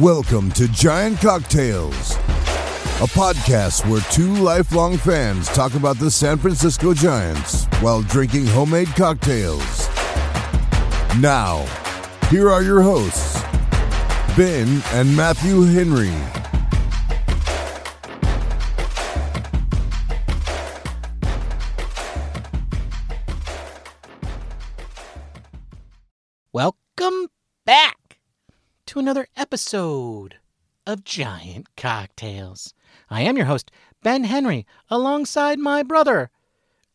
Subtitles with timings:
[0.00, 6.92] Welcome to Giant Cocktails, a podcast where two lifelong fans talk about the San Francisco
[6.92, 9.88] Giants while drinking homemade cocktails.
[11.18, 11.64] Now,
[12.28, 13.40] here are your hosts,
[14.36, 16.12] Ben and Matthew Henry.
[28.96, 30.36] To another episode
[30.86, 32.72] of Giant Cocktails.
[33.10, 33.70] I am your host,
[34.02, 36.30] Ben Henry, alongside my brother,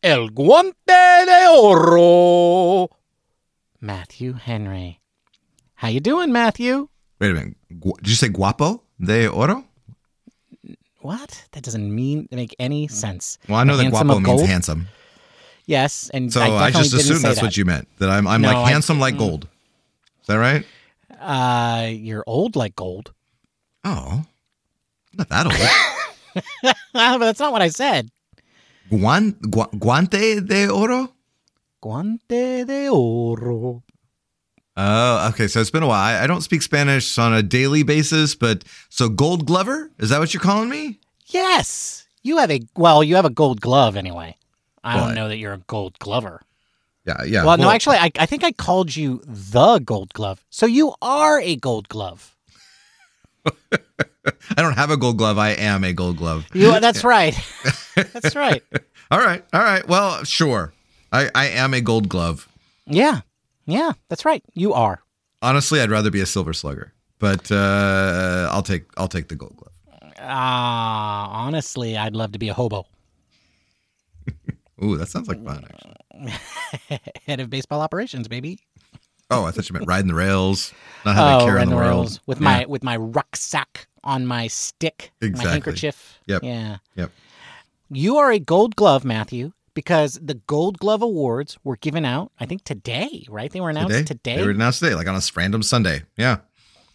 [0.02, 2.88] El Guante de Oro,
[3.80, 5.00] Matthew Henry.
[5.76, 6.88] How you doing, Matthew?
[7.20, 7.56] Wait a minute.
[7.70, 9.64] Did you say guapo de oro?
[11.02, 11.44] What?
[11.52, 12.90] That doesn't mean make any mm.
[12.90, 13.38] sense.
[13.48, 14.46] Well, I know that guapo means gold?
[14.46, 14.88] handsome.
[15.66, 17.44] Yes, and So I, I, just assumed that's that.
[17.44, 17.86] what you meant.
[18.00, 19.18] That I'm, I'm No, like I- handsome like mm.
[19.18, 19.46] gold.
[20.22, 20.66] Is that right?
[21.22, 23.12] Uh, you're old like gold.
[23.84, 24.24] Oh,
[25.14, 26.74] not that old.
[26.92, 28.10] but that's not what I said.
[28.90, 31.12] Guan, gu- guante de oro?
[31.82, 33.82] Guante de oro.
[34.76, 35.48] Oh, okay.
[35.48, 36.00] So it's been a while.
[36.02, 39.90] I, I don't speak Spanish on a daily basis, but so gold glover?
[39.98, 40.98] Is that what you're calling me?
[41.26, 43.02] Yes, you have a well.
[43.04, 44.36] You have a gold glove anyway.
[44.84, 45.06] I What?
[45.06, 46.42] don't know that you're a gold glover.
[47.04, 47.44] Yeah, yeah.
[47.44, 50.44] well, no, actually, I, I think I called you the gold glove.
[50.50, 52.36] So you are a gold glove.
[53.44, 55.36] I don't have a gold glove.
[55.36, 56.46] I am a gold glove.
[56.54, 56.78] You.
[56.78, 57.36] That's right.
[57.96, 58.62] that's right.
[59.10, 59.86] All right, all right.
[59.86, 60.72] Well, sure.
[61.12, 62.48] I, I am a gold glove.
[62.86, 63.20] Yeah,
[63.66, 63.92] yeah.
[64.08, 64.42] That's right.
[64.54, 65.02] You are.
[65.42, 69.54] Honestly, I'd rather be a silver slugger, but uh, I'll take I'll take the gold
[69.58, 69.72] glove.
[70.18, 72.86] Ah, honestly, I'd love to be a hobo.
[74.82, 75.66] Ooh, that sounds like fun.
[75.70, 75.94] Actually.
[77.26, 78.58] Head of baseball operations, baby.
[79.30, 80.72] Oh, I thought you meant riding the rails,
[81.06, 81.90] not having oh, care in the the world.
[82.04, 82.44] rails with Yeah.
[82.44, 85.44] my with my rucksack on my stick, Exactly.
[85.46, 86.18] my handkerchief.
[86.26, 86.42] Yep.
[86.42, 86.76] Yeah.
[86.96, 87.10] Yep.
[87.90, 92.46] You are a gold glove, Matthew, because the Gold Glove Awards were given out, I
[92.46, 93.50] think today, right?
[93.50, 96.02] They were announced today, They were announced today, like on a random Sunday.
[96.16, 96.38] Yeah.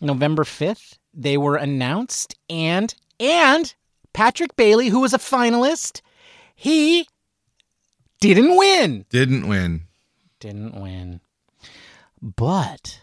[0.01, 0.97] November 5th.
[1.13, 3.73] They were announced and and
[4.13, 6.01] Patrick Bailey, who was a finalist,
[6.55, 7.07] he
[8.19, 9.05] didn't win.
[9.09, 9.87] Didn't win.
[10.39, 11.21] Didn't win.
[12.21, 13.01] But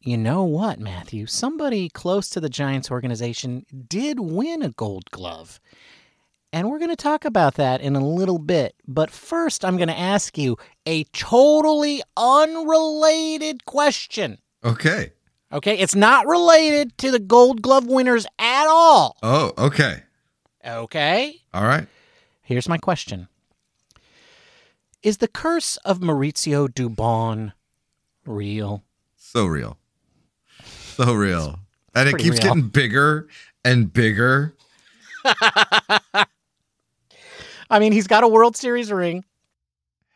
[0.00, 1.26] you know what, Matthew?
[1.26, 5.60] Somebody close to the Giants organization did win a gold glove.
[6.52, 8.74] And we're going to talk about that in a little bit.
[8.86, 14.38] But first, I'm going to ask you a totally unrelated question.
[14.64, 15.12] Okay.
[15.52, 15.78] Okay?
[15.78, 19.16] It's not related to the gold glove winners at all.
[19.22, 20.02] Oh, okay.
[20.66, 21.36] Okay?
[21.54, 21.86] All right.
[22.42, 23.28] Here's my question
[25.02, 27.52] Is the curse of Mauricio Dubon
[28.24, 28.84] real?
[29.16, 29.76] So real.
[30.64, 31.58] So real.
[31.94, 32.54] And it keeps real.
[32.54, 33.26] getting bigger
[33.64, 34.54] and bigger.
[35.24, 36.26] I
[37.80, 39.24] mean, he's got a World Series ring.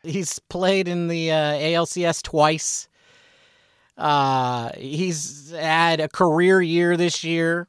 [0.03, 2.87] He's played in the uh, ALCS twice.
[3.97, 7.67] Uh, he's had a career year this year.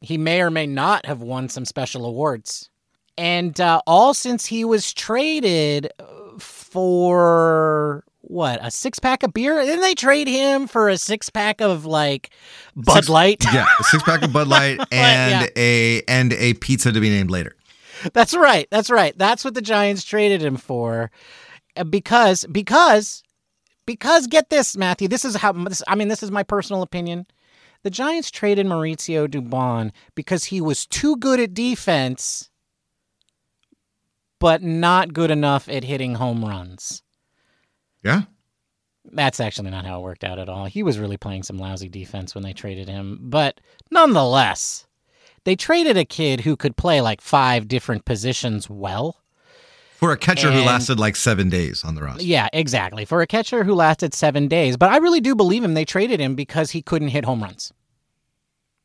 [0.00, 2.70] He may or may not have won some special awards.
[3.18, 5.90] And uh, all since he was traded
[6.76, 9.60] for what, a six pack of beer?
[9.62, 12.30] Didn't they trade him for a six pack of like
[12.74, 13.44] Bud Six- Light?
[13.52, 15.48] Yeah, a six pack of Bud Light and Yeah.
[15.56, 17.54] a and a pizza to be named later.
[18.12, 18.68] That's right.
[18.70, 19.16] That's right.
[19.16, 21.10] That's what the Giants traded him for.
[21.76, 23.22] Uh, Because because
[23.86, 25.08] because get this, Matthew.
[25.08, 26.08] This is how this, I mean.
[26.08, 27.26] This is my personal opinion.
[27.84, 32.50] The Giants traded Mauricio Dubon because he was too good at defense,
[34.38, 37.02] but not good enough at hitting home runs.
[38.02, 38.22] Yeah.
[39.12, 40.66] That's actually not how it worked out at all.
[40.66, 43.18] He was really playing some lousy defense when they traded him.
[43.22, 43.60] But
[43.90, 44.86] nonetheless,
[45.44, 49.22] they traded a kid who could play like five different positions well.
[49.94, 52.22] For a catcher who lasted like seven days on the roster.
[52.22, 53.06] Yeah, exactly.
[53.06, 54.76] For a catcher who lasted seven days.
[54.76, 55.72] But I really do believe him.
[55.72, 57.72] They traded him because he couldn't hit home runs.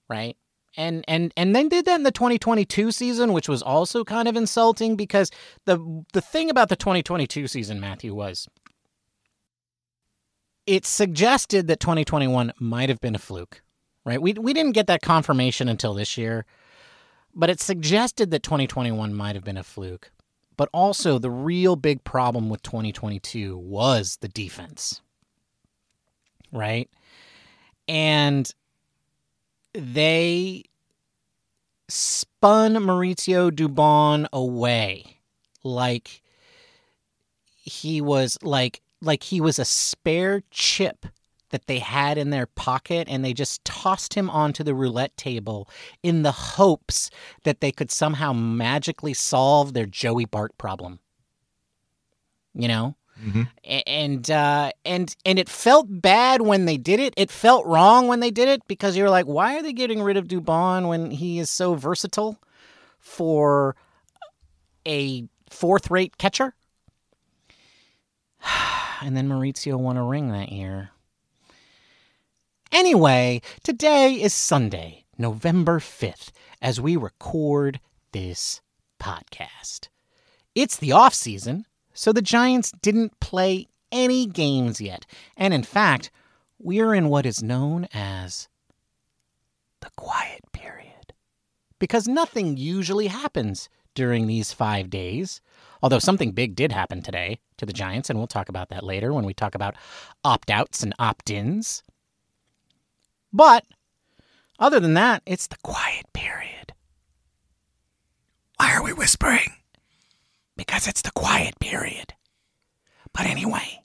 [0.08, 0.38] Right?
[0.78, 4.38] And and and then did that in the 2022 season, which was also kind of
[4.38, 5.30] insulting because
[5.66, 8.48] the the thing about the 2022 season, Matthew, was
[10.66, 13.62] it suggested that 2021 might have been a fluke.
[14.06, 14.22] Right?
[14.22, 16.46] We we didn't get that confirmation until this year,
[17.36, 20.12] but it suggested that 2021 might have been a fluke.
[20.58, 25.02] But also, the real big problem with 2022 was the defense.
[26.52, 26.90] Right?
[27.88, 28.54] And
[29.74, 30.64] they
[31.88, 35.20] spun Mauricio Dubon away
[35.64, 36.22] like
[37.62, 41.06] he was like like he was a spare chip
[41.50, 45.68] that they had in their pocket and they just tossed him onto the roulette table
[46.02, 47.10] in the hopes
[47.44, 51.00] that they could somehow magically solve their Joey Bart problem.
[52.54, 52.96] You know?
[53.24, 53.48] Mhm.
[53.86, 57.14] And uh, and and it felt bad when they did it.
[57.18, 60.02] It felt wrong when they did it because you were like, why are they getting
[60.02, 62.40] rid of Dubon when he is so versatile
[63.00, 63.76] for
[64.88, 66.56] a fourth-rate catcher?
[69.02, 70.90] and then Mauricio won a ring that year.
[72.72, 76.32] Anyway, today is Sunday, November 5th,
[76.62, 77.80] as we record
[78.14, 78.62] this
[79.00, 79.90] podcast.
[80.56, 81.66] It's the off season,
[82.02, 85.06] so the Giants didn't play any games yet.
[85.38, 86.10] And in fact,
[86.58, 88.50] we're in what is known as
[89.82, 91.14] the quiet period.
[91.78, 95.42] Because nothing usually happens during these five days.
[95.84, 99.14] Although something big did happen today to the Giants, and we'll talk about that later
[99.14, 99.76] when we talk about
[100.24, 101.84] opt outs and opt ins.
[103.32, 103.64] But
[104.58, 106.74] other than that, it's the quiet period.
[108.58, 109.61] Why are we whispering?
[110.66, 112.14] Because it's the quiet period.
[113.14, 113.84] But anyway,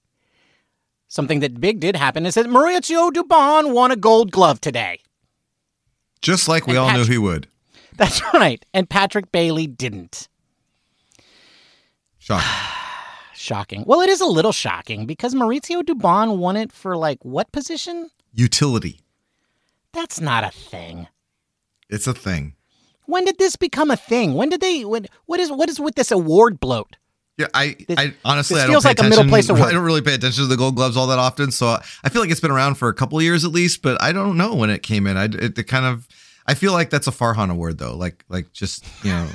[1.08, 5.00] something that big did happen is that Mauricio Dubon won a gold glove today.
[6.20, 7.49] Just like we And all knew he would.
[7.96, 8.62] That's right.
[8.75, 10.28] And Patrick Bailey didn't.
[12.19, 12.46] Shocking.
[13.34, 13.84] Shocking.
[13.87, 18.11] Well, it is a little shocking because Mauricio Dubon won it for like what position?
[18.34, 19.00] Utility.
[19.94, 21.08] That's not a thing.
[21.88, 22.55] It's a thing.
[23.06, 24.35] When did this become a thing?
[24.35, 26.97] When did they when what is what is with this award bloat?
[27.38, 29.56] Yeah, I, This- I honestly, I don't pay like a middle attention.
[29.62, 32.23] I don't really pay attention to the Gold Gloves all that often, so I feel
[32.23, 33.82] like it's been around for a couple of years at least.
[33.82, 35.19] But I don't know when it came in.
[35.19, 36.08] I it, it kind of,
[36.47, 37.94] I feel like that's a Farhan award though.
[37.94, 39.29] Like like just you know,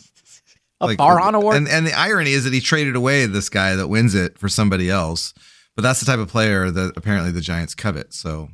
[0.80, 1.56] A like Farhan award?
[1.56, 4.48] And and the irony is that he traded away this guy that wins it for
[4.48, 5.32] somebody else.
[5.76, 8.12] But that's the type of player that apparently the Giants covet.
[8.12, 8.48] So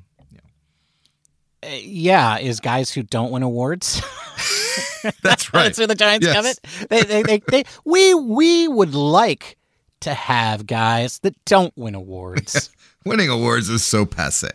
[1.83, 4.01] yeah, is guys who don't win awards.
[5.23, 5.65] that's right.
[5.65, 6.59] That's who the Giants Yes.
[6.59, 6.89] it.
[6.89, 9.57] They, they, they, they, we, we would like
[10.01, 12.71] to have guys that don't win awards.
[13.07, 14.51] Winning awards is so passe.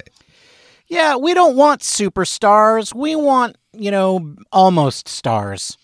[0.87, 2.93] yeah, we don't want superstars.
[2.95, 5.77] We want, you know, almost stars.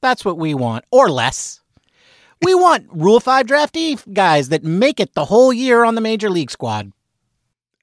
[0.00, 1.60] That's what we want, or less.
[2.42, 6.30] We want Rule 5 draftee guys that make it the whole year on the major
[6.30, 6.92] league squad.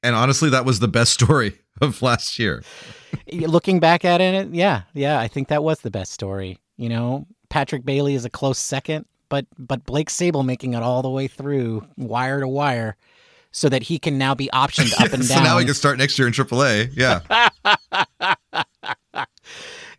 [0.03, 2.63] And honestly, that was the best story of last year.
[3.31, 6.57] Looking back at it, yeah, yeah, I think that was the best story.
[6.77, 11.01] You know, Patrick Bailey is a close second, but but Blake Sabol making it all
[11.01, 12.95] the way through wire to wire,
[13.51, 15.37] so that he can now be optioned up and down.
[15.37, 16.91] so now he can start next year in AAA.
[16.95, 17.21] Yeah.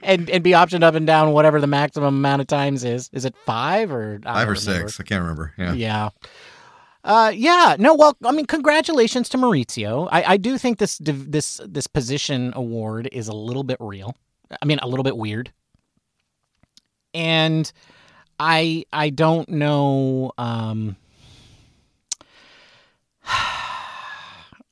[0.02, 3.08] and and be optioned up and down whatever the maximum amount of times is.
[3.12, 4.88] Is it five or I Five or remember.
[4.88, 5.00] six.
[5.00, 5.52] I can't remember.
[5.58, 5.72] Yeah.
[5.74, 6.08] Yeah.
[7.04, 7.76] Uh, yeah.
[7.78, 7.94] No.
[7.94, 10.08] Well, I mean, congratulations to Mauricio.
[10.12, 14.16] I, I do think this this this position award is a little bit real.
[14.60, 15.52] I mean, a little bit weird.
[17.14, 17.70] And
[18.38, 20.32] I I don't know.
[20.38, 20.96] Um,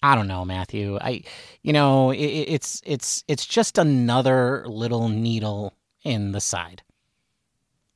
[0.02, 0.98] I don't know, Matthew.
[0.98, 1.22] I,
[1.62, 5.74] you know, it, it's it's it's just another little needle
[6.04, 6.82] in the side.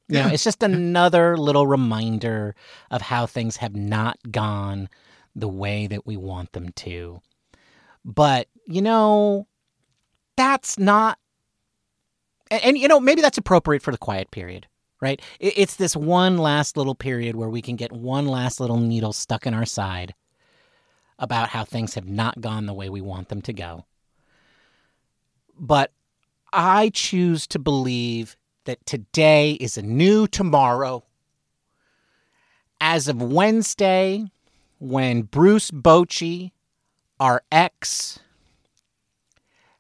[0.09, 2.55] You know, it's just another little reminder
[2.91, 4.89] of how things have not gone
[5.35, 7.21] the way that we want them to.
[8.05, 9.47] But, you know,
[10.37, 11.19] that's not
[12.51, 14.67] and, and, you know, maybe that's appropriate for the quiet period,
[15.01, 15.21] right?
[15.41, 19.13] It, it's this one last little period where we can get one last little needle
[19.13, 20.15] stuck in our side
[21.19, 23.85] about how things have not gone the way we want them to go.
[25.59, 25.93] But
[26.53, 31.05] I choose to believe that today is a new tomorrow.
[32.81, 34.27] As of Wednesday,
[34.79, 36.53] when Bruce Bochy,
[37.19, 38.19] our ex,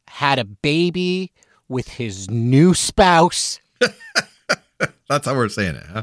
[0.08, 1.32] had a baby
[1.68, 3.60] with his new spouse,
[5.08, 5.86] That's how we're saying it.
[5.86, 6.02] Huh?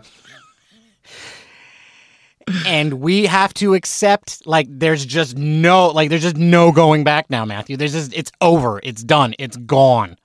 [2.66, 7.30] and we have to accept like there's just no like there's just no going back
[7.30, 10.18] now matthew there's just it's over it's done it's gone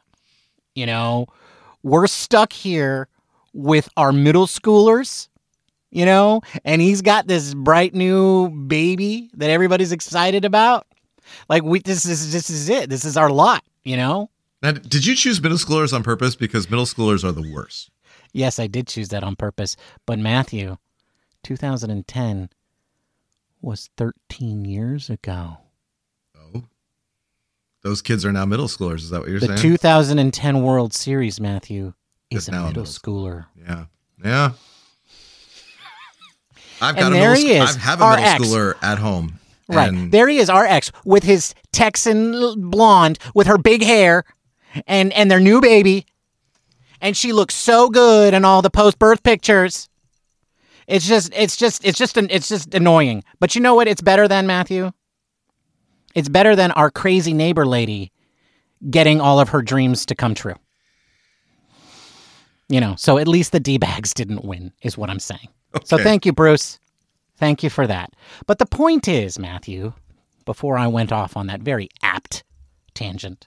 [0.75, 1.27] you know
[1.87, 3.07] we're stuck here
[3.53, 5.29] with our middle schoolers
[5.91, 10.85] you know and he's got this bright new baby that everybody's excited about
[11.49, 14.29] like we this is this is it this is our lot you know
[14.63, 16.35] Now, did you choose middle schoolers on purpose?
[16.35, 17.91] Because middle schoolers are the worst.
[18.33, 19.77] yes i did choose that on purpose
[20.07, 20.77] but matthew
[21.45, 22.51] 2010
[23.63, 25.59] was 13 years ago.
[27.87, 28.97] Those kids are now middle schoolers.
[28.97, 29.53] Is that what you're saying?
[29.55, 31.93] The 2010 World Series, Matthew,
[32.33, 33.47] is a now a middle middle schooler.
[33.65, 33.85] yeah.
[34.25, 34.51] Yeah.
[36.81, 38.43] I've And got a there middle he is, I have a middle ex.
[38.45, 39.39] schooler at home.
[39.69, 39.89] Right.
[39.89, 44.25] And- there he is, our ex, with his Texan blonde, with her big hair,
[44.89, 46.07] and and their new baby,
[47.01, 49.89] and she looks so good in all the post birth pictures.
[50.89, 53.23] It's just, it's just, it's just, an, it's just annoying.
[53.41, 53.87] But you know what?
[53.89, 54.91] It's better than Matthew.
[56.17, 58.11] It's better than our crazy neighbor lady
[58.89, 60.55] getting all of her dreams to come true.
[62.71, 65.49] You know, so at least the D bags didn't win, is what I'm saying.
[65.85, 66.81] So thank you, Bruce.
[67.37, 68.15] Thank you for that.
[68.47, 69.93] But the point is, Matthew,
[70.47, 72.45] before I went off on that very apt
[72.95, 73.47] tangent,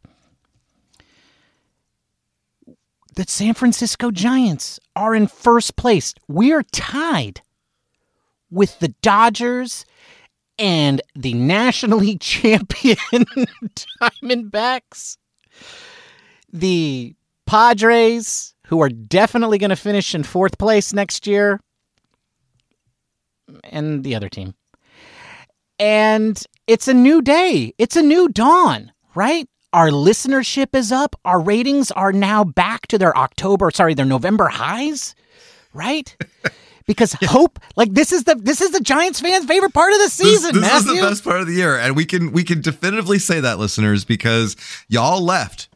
[3.15, 6.13] the San Francisco Giants are in first place.
[6.27, 7.41] We're tied
[8.51, 9.85] with the Dodgers
[10.59, 12.97] and the nationally champion
[14.01, 15.17] Diamondbacks.
[16.51, 17.15] The
[17.47, 21.59] Padres, who are definitely going to finish in fourth place next year,
[23.63, 24.53] and the other team.
[25.79, 27.73] And it's a new day.
[27.77, 29.47] It's a new dawn, right?
[29.71, 31.15] Our listenership is up.
[31.25, 35.15] Our ratings are now back to their October, sorry, their November highs,
[35.73, 36.15] right?
[36.89, 40.09] Because hope, like this is the this is the Giants fans' favorite part of the
[40.09, 43.19] season, this is the best part of the year, and we can we can definitively
[43.19, 44.55] say that, listeners, because
[44.87, 45.69] y'all left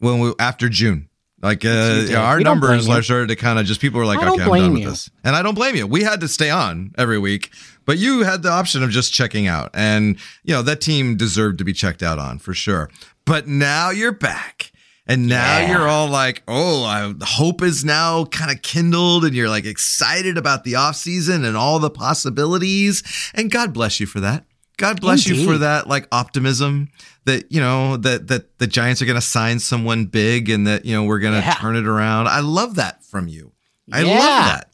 [0.00, 1.08] when we after June.
[1.40, 3.00] Like uh, you our numbers blame you.
[3.00, 4.90] are started to kind of just people were like, okay, I'm done with you.
[4.90, 5.86] this, and I don't blame you.
[5.86, 7.50] We had to stay on every week,
[7.86, 11.56] but you had the option of just checking out, and you know that team deserved
[11.56, 12.90] to be checked out on for sure.
[13.24, 14.69] But now you're back.
[15.10, 15.70] And now Yeah.
[15.72, 20.38] you're all like, oh, I, hope is now kind of kindled, and you're like excited
[20.38, 23.02] about the off season and all the possibilities.
[23.34, 24.44] And God bless you for that.
[24.76, 26.88] God bless you for that, like optimism
[27.26, 30.84] that you know that that the Giants are going to sign someone big, and that
[30.86, 31.54] you know we're going to Yeah.
[31.54, 32.28] turn it around.
[32.28, 33.52] I love that from you.
[33.92, 34.18] I Yeah.
[34.18, 34.70] love that.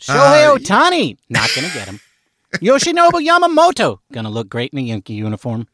[0.00, 2.00] Shohei Uh, Ohtani, not going to get him.
[2.60, 5.66] Yoshinobu Yamamoto, going to look great in a Yankee uniform.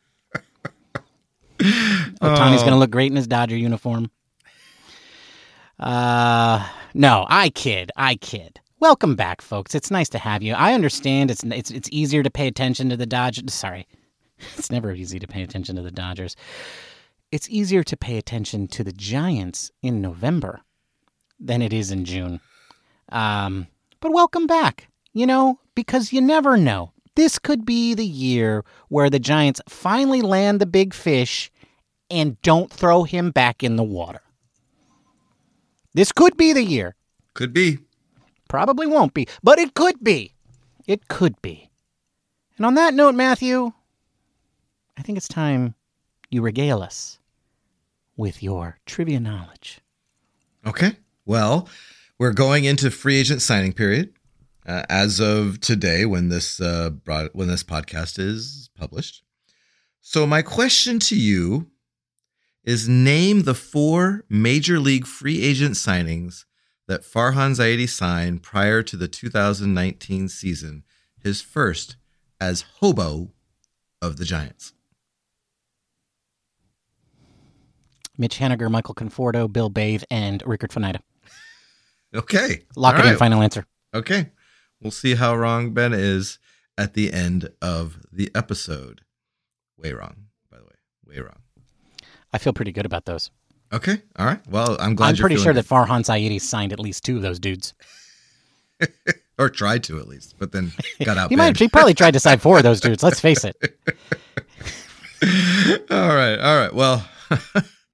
[1.58, 4.10] Ohtani's going to look great in his Dodger uniform.
[5.78, 7.90] Uh, no, I kid.
[7.96, 8.60] I kid.
[8.80, 9.74] Welcome back, folks.
[9.74, 10.54] It's nice to have you.
[10.54, 13.52] I understand it's it's it's easier to pay attention to the Dodgers.
[13.52, 13.86] Sorry,
[14.56, 16.36] it's never easy to pay attention to the Dodgers.
[17.30, 20.60] It's easier to pay attention to the Giants in November
[21.40, 22.40] than it is in June.
[23.10, 23.66] Um,
[24.00, 24.88] but welcome back.
[25.12, 26.92] You know, because you never know.
[27.18, 31.50] This could be the year where the Giants finally land the big fish
[32.08, 34.20] and don't throw him back in the water.
[35.94, 36.94] This could be the year.
[37.34, 37.78] Could be.
[38.48, 40.32] Probably won't be, but it could be.
[40.86, 41.70] It could be.
[42.56, 43.72] And on that note, Matthew,
[44.96, 45.74] I think it's time
[46.30, 47.18] you regale us
[48.16, 49.80] with your trivia knowledge.
[50.64, 50.92] Okay.
[51.26, 51.68] Well,
[52.16, 54.14] we're going into free agent signing period
[54.68, 59.22] uh, as of today when this uh, broad, when this podcast is published.
[60.00, 61.70] So my question to you
[62.62, 66.44] is: Name the four major league free agent signings
[66.86, 70.84] that Farhan Zaidi signed prior to the 2019 season,
[71.18, 71.96] his first
[72.40, 73.32] as hobo
[74.02, 74.74] of the Giants.
[78.16, 81.00] Mitch Haniger, Michael Conforto, Bill Bathe, and Rickard Fanida.
[82.14, 82.62] Okay.
[82.74, 83.16] Lock All it in.
[83.16, 83.64] Final answer.
[83.94, 84.30] Okay.
[84.80, 86.38] We'll see how wrong Ben is
[86.76, 89.00] at the end of the episode.
[89.76, 90.70] Way wrong, by the way.
[91.06, 91.40] Way wrong.
[92.32, 93.30] I feel pretty good about those.
[93.72, 94.02] Okay.
[94.16, 94.40] All right.
[94.48, 97.16] Well, I'm glad I'm you're pretty feeling sure that Farhan Zaidi signed at least two
[97.16, 97.74] of those dudes.
[99.38, 100.72] or tried to at least, but then
[101.04, 101.28] got out.
[101.30, 101.56] He might.
[101.58, 103.02] He probably tried to sign four of those dudes.
[103.02, 103.56] Let's face it.
[105.90, 106.36] all right.
[106.38, 106.72] All right.
[106.74, 107.08] Well,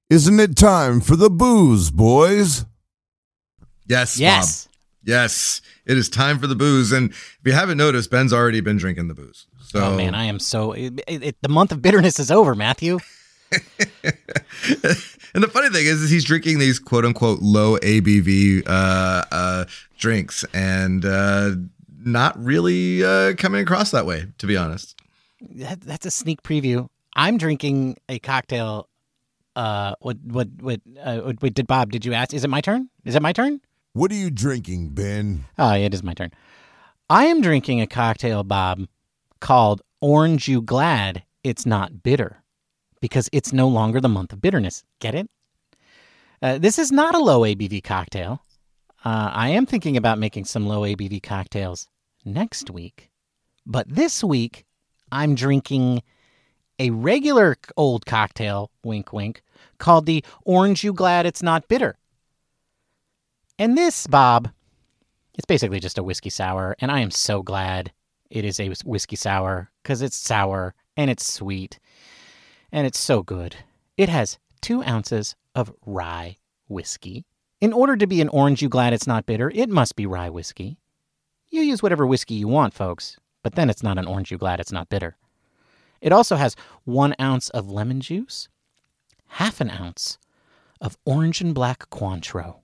[0.09, 2.65] Isn't it time for the booze, boys?
[3.87, 4.19] yes.
[4.19, 4.65] Yes.
[4.65, 4.74] Bob.
[5.05, 5.61] Yes.
[5.85, 6.91] It is time for the booze.
[6.91, 9.47] And if you haven't noticed, Ben's already been drinking the booze.
[9.61, 10.71] So Oh man, I am so.
[10.73, 12.99] It, it, the month of bitterness is over, Matthew.
[13.51, 19.65] and the funny thing is, is he's drinking these quote unquote low ABV uh, uh,
[19.97, 21.51] drinks and uh,
[22.03, 24.99] not really uh, coming across that way, to be honest.
[25.41, 26.87] That, that's a sneak preview.
[27.15, 28.89] I'm drinking a cocktail.
[29.55, 30.81] Uh, what what what?
[31.01, 31.91] Uh, what, what did Bob?
[31.91, 32.33] Did you ask?
[32.33, 32.89] Is it my turn?
[33.05, 33.61] Is it my turn?
[33.95, 35.45] What are you drinking, Ben?
[35.57, 36.31] Oh, it is my turn.
[37.09, 38.89] I am drinking a cocktail, Bob,
[39.39, 42.43] called Orange You Glad It's Not Bitter
[42.99, 44.83] because it's no longer the month of bitterness.
[44.99, 45.29] Get it?
[46.41, 48.43] Uh, this is not a low ABV cocktail.
[49.05, 51.87] Uh, I am thinking about making some low ABV cocktails
[52.25, 53.09] next week.
[53.65, 54.65] But this week,
[55.09, 56.03] I'm drinking
[56.79, 59.41] a regular old cocktail, wink wink,
[59.77, 61.97] called the Orange You Glad It's Not Bitter.
[63.57, 64.49] And this, Bob,
[65.35, 67.91] it's basically just a whiskey sour, and I am so glad
[68.29, 71.79] it is a whiskey sour because it's sour and it's sweet
[72.71, 73.55] and it's so good.
[73.97, 77.25] It has two ounces of rye whiskey.
[77.61, 80.29] In order to be an orange you glad it's not bitter, it must be rye
[80.29, 80.77] whiskey.
[81.49, 84.59] You use whatever whiskey you want, folks, but then it's not an orange you glad
[84.59, 85.15] it's not bitter.
[86.01, 88.49] It also has one ounce of lemon juice,
[89.27, 90.17] half an ounce
[90.81, 92.57] of orange and black Cointreau,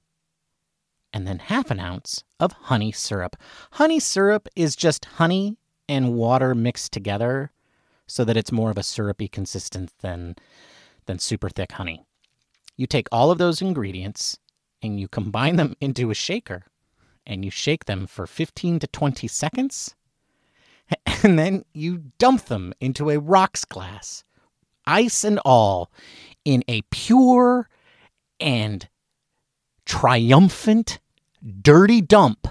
[1.13, 3.36] and then half an ounce of honey syrup.
[3.74, 7.51] Honey syrup is just honey and water mixed together
[8.08, 10.36] so that it's more of a syrupy consistence than,
[11.06, 12.06] than super thick honey.
[12.77, 14.38] You take all of those ingredients
[14.82, 16.63] and you combine them into a shaker
[17.25, 19.96] and you shake them for 15 to 20 seconds
[21.24, 24.24] and then you dump them into a rocks glass,
[24.86, 25.91] ice and all,
[26.46, 27.70] in a pure
[28.39, 28.88] and
[29.86, 31.00] triumphant,
[31.62, 32.48] dirty dump.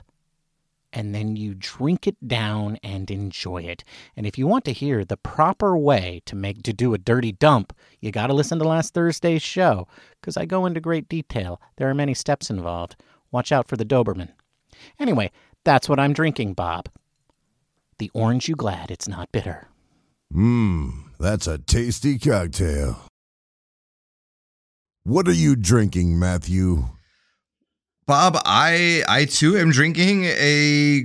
[0.92, 3.84] And then you drink it down and enjoy it.
[4.16, 7.30] And if you want to hear the proper way to make to do a dirty
[7.30, 9.86] dump, you got to listen to last Thursday's show
[10.20, 11.60] because I go into great detail.
[11.76, 12.96] There are many steps involved.
[13.30, 14.30] Watch out for the Doberman.
[14.98, 15.30] Anyway,
[15.64, 16.88] that's what I'm drinking, Bob.
[17.98, 19.68] The orange you glad it's not bitter.
[20.34, 22.98] Mmm, that's a tasty cocktail.
[25.04, 26.88] What are you drinking, Matthew?
[28.10, 31.04] Bob, I I too am drinking a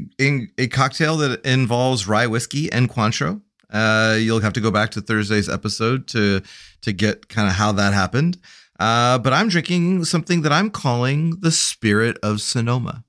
[0.58, 3.42] a cocktail that involves rye whiskey and Cointreau.
[3.70, 6.42] Uh, you'll have to go back to Thursday's episode to
[6.82, 8.40] to get kind of how that happened.
[8.80, 13.04] Uh, but I'm drinking something that I'm calling the Spirit of Sonoma.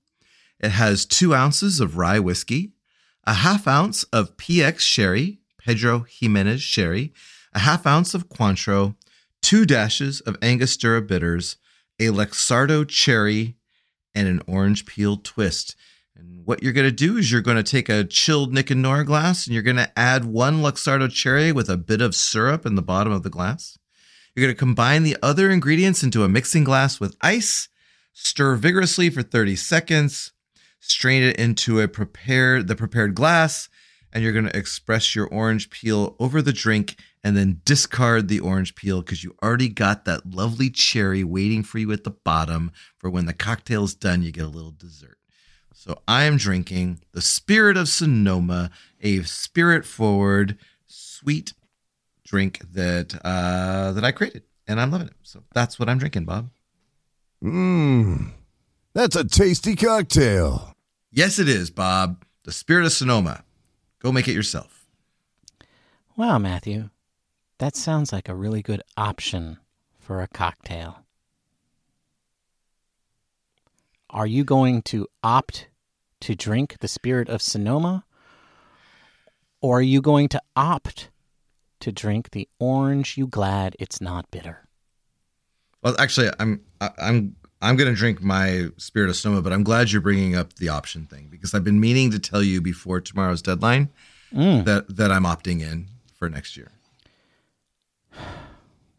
[0.60, 2.72] It has two ounces of rye whiskey,
[3.24, 7.14] a half ounce of PX sherry, Pedro Ximénez sherry,
[7.54, 8.94] a half ounce of Cointreau,
[9.40, 11.56] two dashes of Angostura bitters,
[11.98, 13.55] a Luxardo cherry,
[14.16, 15.76] and an orange peel twist.
[16.16, 18.80] And what you're going to do is you're going to take a chilled Nick and
[18.80, 22.64] Nora glass and you're going to add one Luxardo cherry with a bit of syrup
[22.64, 23.78] in the bottom of the glass.
[24.34, 27.68] You're going to combine the other ingredients into a mixing glass with ice,
[28.12, 30.32] stir vigorously for 30 seconds,
[30.80, 33.68] strain it into a prepared the prepared glass,
[34.12, 38.38] and you're going to express your orange peel over the drink and then discard the
[38.38, 42.70] orange peel because you already got that lovely cherry waiting for you at the bottom
[42.98, 45.18] for when the cocktail's done, you get a little dessert.
[45.74, 51.52] So I am drinking the Spirit of Sonoma, a spirit forward, sweet
[52.24, 55.14] drink that uh, that I created, and I'm loving it.
[55.24, 56.50] So that's what I'm drinking, Bob.
[57.42, 58.34] Mmm,
[58.94, 60.76] that's a tasty cocktail.
[61.10, 62.24] Yes, it is, Bob.
[62.44, 63.42] The Spirit of Sonoma.
[63.98, 64.86] Go make it yourself.
[66.16, 66.88] Wow, Matthew,
[67.58, 69.58] that sounds like a really good option
[69.98, 71.00] for a cocktail.
[74.10, 75.68] Are you going to opt
[76.20, 78.04] to drink the spirit of Sonoma?
[79.60, 81.10] Or are you going to opt
[81.80, 84.68] to drink the orange you glad it's not bitter?
[85.82, 90.00] Well, actually, I'm I'm I'm gonna drink my Spirit of Sonoma, but I'm glad you're
[90.02, 93.90] bringing up the option thing because I've been meaning to tell you before tomorrow's deadline
[94.34, 94.64] Mm.
[94.64, 95.88] that that I'm opting in
[96.18, 96.72] for next year.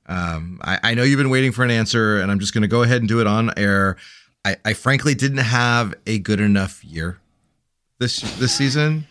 [0.06, 2.68] Um, I, I know you've been waiting for an answer, and I'm just going to
[2.68, 3.98] go ahead and do it on air.
[4.46, 7.20] I, I frankly didn't have a good enough year
[8.00, 9.06] this this season,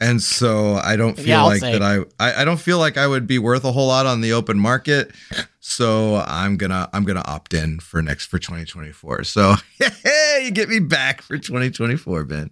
[0.00, 1.72] and so I don't feel Yeah, like say.
[1.78, 1.82] that.
[1.82, 4.32] I, I I don't feel like I would be worth a whole lot on the
[4.32, 5.10] open market.
[5.58, 9.24] So I'm gonna I'm gonna opt in for next for 2024.
[9.24, 12.50] So hey, you get me back for 2024, Ben.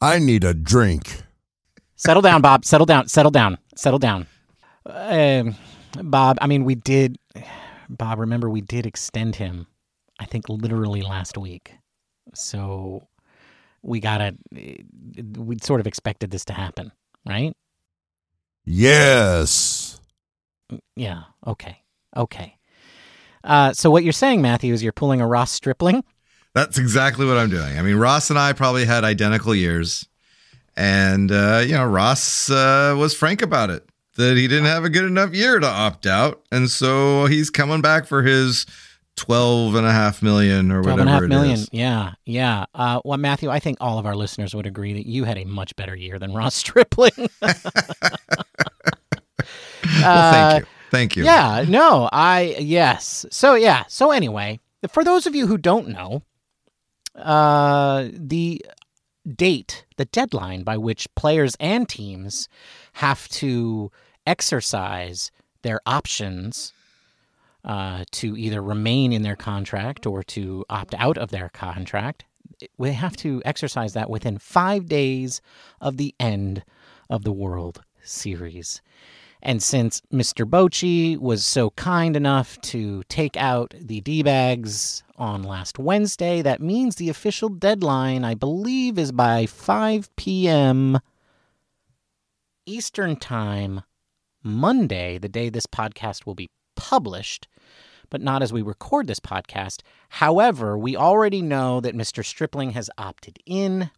[0.00, 1.22] I need a drink.
[1.94, 2.64] Settle down, Bob.
[2.64, 3.06] Settle down.
[3.06, 3.58] Settle down.
[3.76, 4.26] Settle down.
[4.86, 5.54] Um,
[6.00, 7.18] Bob, I mean, we did.
[7.88, 9.66] Bob, remember, we did extend him,
[10.18, 11.74] I think, literally last week.
[12.34, 13.08] So
[13.82, 14.36] we gotta.
[14.52, 16.92] We sort of expected this to happen,
[17.26, 17.54] right?
[18.64, 20.00] Yes.
[20.96, 21.24] Yeah.
[21.46, 21.82] Okay.
[22.16, 22.56] Okay.
[23.44, 26.04] Uh, so what you're saying, Matthew, is you're pulling a Ross Stripling?
[26.54, 27.78] That's exactly what I'm doing.
[27.78, 30.06] I mean, Ross and I probably had identical years.
[30.76, 34.90] And, uh, you know, Ross uh, was frank about it that he didn't have a
[34.90, 36.42] good enough year to opt out.
[36.52, 38.66] And so he's coming back for his
[39.16, 41.54] 12 and a half million or whatever and a half million.
[41.54, 41.68] is.
[41.72, 42.64] Yeah, yeah.
[42.74, 45.44] Uh, well, Matthew, I think all of our listeners would agree that you had a
[45.44, 47.12] much better year than Ross Stripling.
[50.00, 50.66] Well, thank you.
[50.90, 51.22] Thank you.
[51.22, 53.26] Uh, Yeah, no, I yes.
[53.30, 56.22] So yeah, so anyway, for those of you who don't know,
[57.16, 58.64] uh the
[59.30, 62.48] date, the deadline by which players and teams
[62.94, 63.90] have to
[64.26, 65.30] exercise
[65.62, 66.72] their options
[67.64, 72.24] uh, to either remain in their contract or to opt out of their contract,
[72.78, 75.40] they have to exercise that within five days
[75.80, 76.64] of the end
[77.08, 78.82] of the World Series.
[79.44, 80.48] And since Mr.
[80.48, 86.62] Bochy was so kind enough to take out the D bags on last Wednesday, that
[86.62, 91.00] means the official deadline, I believe, is by 5 p.m.
[92.66, 93.82] Eastern Time,
[94.44, 97.48] Monday, the day this podcast will be published,
[98.10, 99.80] but not as we record this podcast.
[100.08, 102.24] However, we already know that Mr.
[102.24, 103.90] Stripling has opted in.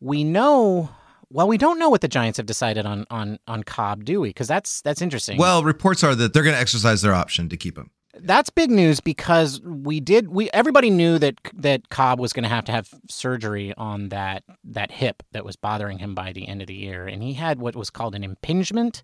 [0.00, 0.88] We know
[1.30, 4.30] well, we don't know what the Giants have decided on on on Cobb, do we?
[4.30, 5.38] Because that's that's interesting.
[5.38, 7.90] Well, reports are that they're going to exercise their option to keep him.
[8.16, 12.48] That's big news because we did we everybody knew that that Cobb was going to
[12.48, 16.60] have to have surgery on that that hip that was bothering him by the end
[16.60, 19.02] of the year, and he had what was called an impingement.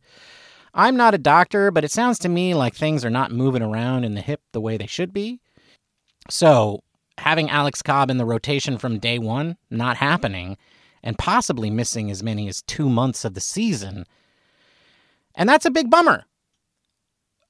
[0.72, 4.04] I'm not a doctor, but it sounds to me like things are not moving around
[4.04, 5.40] in the hip the way they should be.
[6.28, 6.85] So
[7.18, 10.56] having Alex Cobb in the rotation from day one not happening
[11.02, 14.04] and possibly missing as many as two months of the season.
[15.34, 16.24] And that's a big bummer.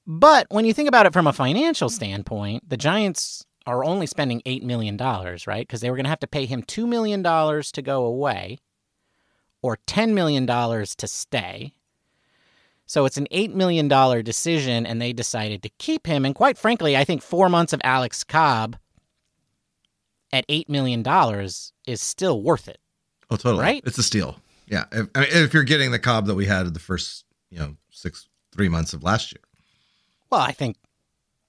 [0.07, 4.41] But when you think about it from a financial standpoint, the Giants are only spending
[4.47, 5.67] $8 million, right?
[5.67, 8.59] Because they were going to have to pay him $2 million to go away
[9.63, 11.75] or $10 million to stay.
[12.87, 13.87] So it's an $8 million
[14.25, 16.25] decision, and they decided to keep him.
[16.25, 18.77] And quite frankly, I think four months of Alex Cobb
[20.33, 21.05] at $8 million
[21.87, 22.81] is still worth it.
[23.31, 23.63] Oh, totally.
[23.63, 23.83] Right?
[23.85, 24.41] It's a steal.
[24.67, 24.85] Yeah.
[24.93, 27.59] If, I mean, if you're getting the Cobb that we had in the first, you
[27.59, 29.43] know, six, three months of last year.
[30.31, 30.77] Well, I think,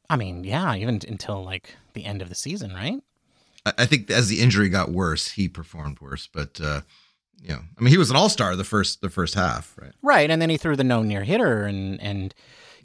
[0.10, 3.02] I mean, yeah, even until like the end of the season, right?
[3.66, 6.28] I, I think as the injury got worse, he performed worse.
[6.32, 6.82] But, uh,
[7.42, 9.94] you know, I mean, he was an all star the first the first half, right?
[10.02, 12.36] Right, and then he threw the no near hitter, and and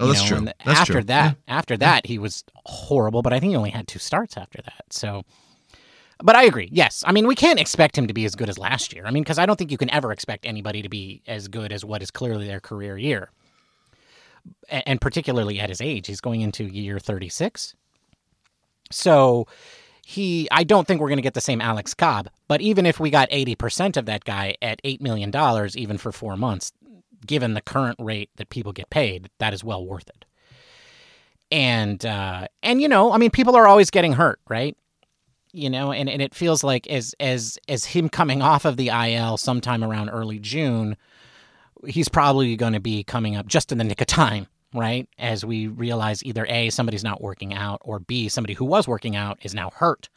[0.00, 0.36] oh, that's know, true.
[0.38, 1.02] and That's after true.
[1.04, 3.20] that, after that, he was horrible.
[3.20, 4.84] But I think he only had two starts after that.
[4.90, 5.24] So,
[6.22, 6.68] but I agree.
[6.72, 9.04] Yes, I mean we can't expect him to be as good as last year.
[9.06, 11.72] I mean, because I don't think you can ever expect anybody to be as good
[11.72, 13.30] as what is clearly their career year,
[14.68, 17.74] and particularly at his age, he's going into year thirty six.
[18.90, 19.46] So
[20.06, 23.00] he I don't think we're going to get the same Alex Cobb, but even if
[23.00, 26.70] we got 80% of that guy at 8 million dollars even for 4 months,
[27.26, 30.24] given the current rate that people get paid, that is well worth it.
[31.50, 34.76] And uh and you know, I mean people are always getting hurt, right?
[35.56, 38.88] You know, and, and it feels like as as as him coming off of the
[38.88, 40.96] IL sometime around early June,
[41.86, 45.08] he's probably going to be coming up just in the nick of time right?
[45.18, 49.16] As we realize either A, somebody's not working out, or B, somebody who was working
[49.16, 50.08] out is now hurt.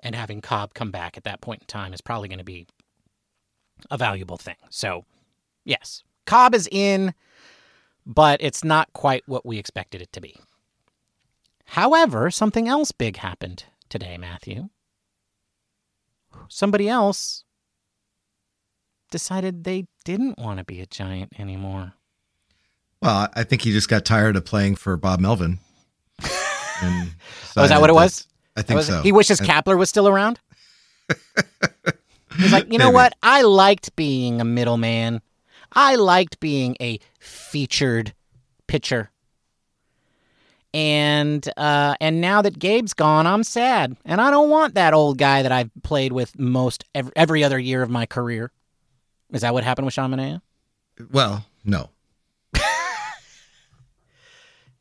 [0.00, 2.66] And having Cobb come back at that point in time is probably going to be
[3.90, 4.56] a valuable thing.
[4.68, 5.04] So,
[5.64, 7.14] yes, Cobb is in,
[8.04, 10.36] but it's not quite what we expected it to be.
[11.66, 14.70] However, something else big happened today, Matthew.
[16.48, 17.44] Somebody else
[19.12, 21.92] decided they didn't want to be a giant anymore.
[23.00, 25.58] Well, I think he just got tired of playing for Bob Melvin.
[26.82, 27.10] And
[27.56, 28.26] Oh, is that what it was?
[28.56, 29.00] I think Was so.
[29.02, 30.40] He wishes Kapler was still around.
[32.36, 32.94] He's like, you know Maybe.
[32.94, 33.12] what?
[33.22, 35.22] I liked being a middleman.
[35.70, 38.12] I liked being a featured
[38.66, 39.12] pitcher.
[40.74, 45.18] And uh, and now that Gabe's gone, I'm sad, and I don't want that old
[45.18, 48.50] guy that I've played with most every, every other year of my career.
[49.32, 50.40] Is that what happened with Sean Manaea?
[51.12, 51.90] well, no.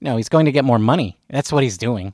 [0.04, 1.18] No, he's going to get more money.
[1.30, 2.14] That's what he's doing.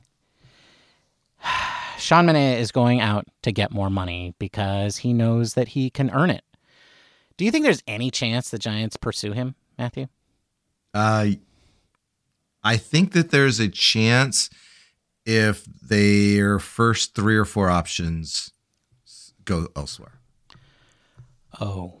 [1.98, 6.08] Sean Manaea is going out to get more money because he knows that he can
[6.10, 6.44] earn it.
[7.36, 10.06] Do you think there's any chance the Giants pursue him, Matthew?
[10.94, 11.30] Uh,
[12.62, 14.50] I think that there's a chance
[15.24, 18.52] if their first three or four options
[19.44, 20.18] go elsewhere.
[21.60, 21.94] Oh,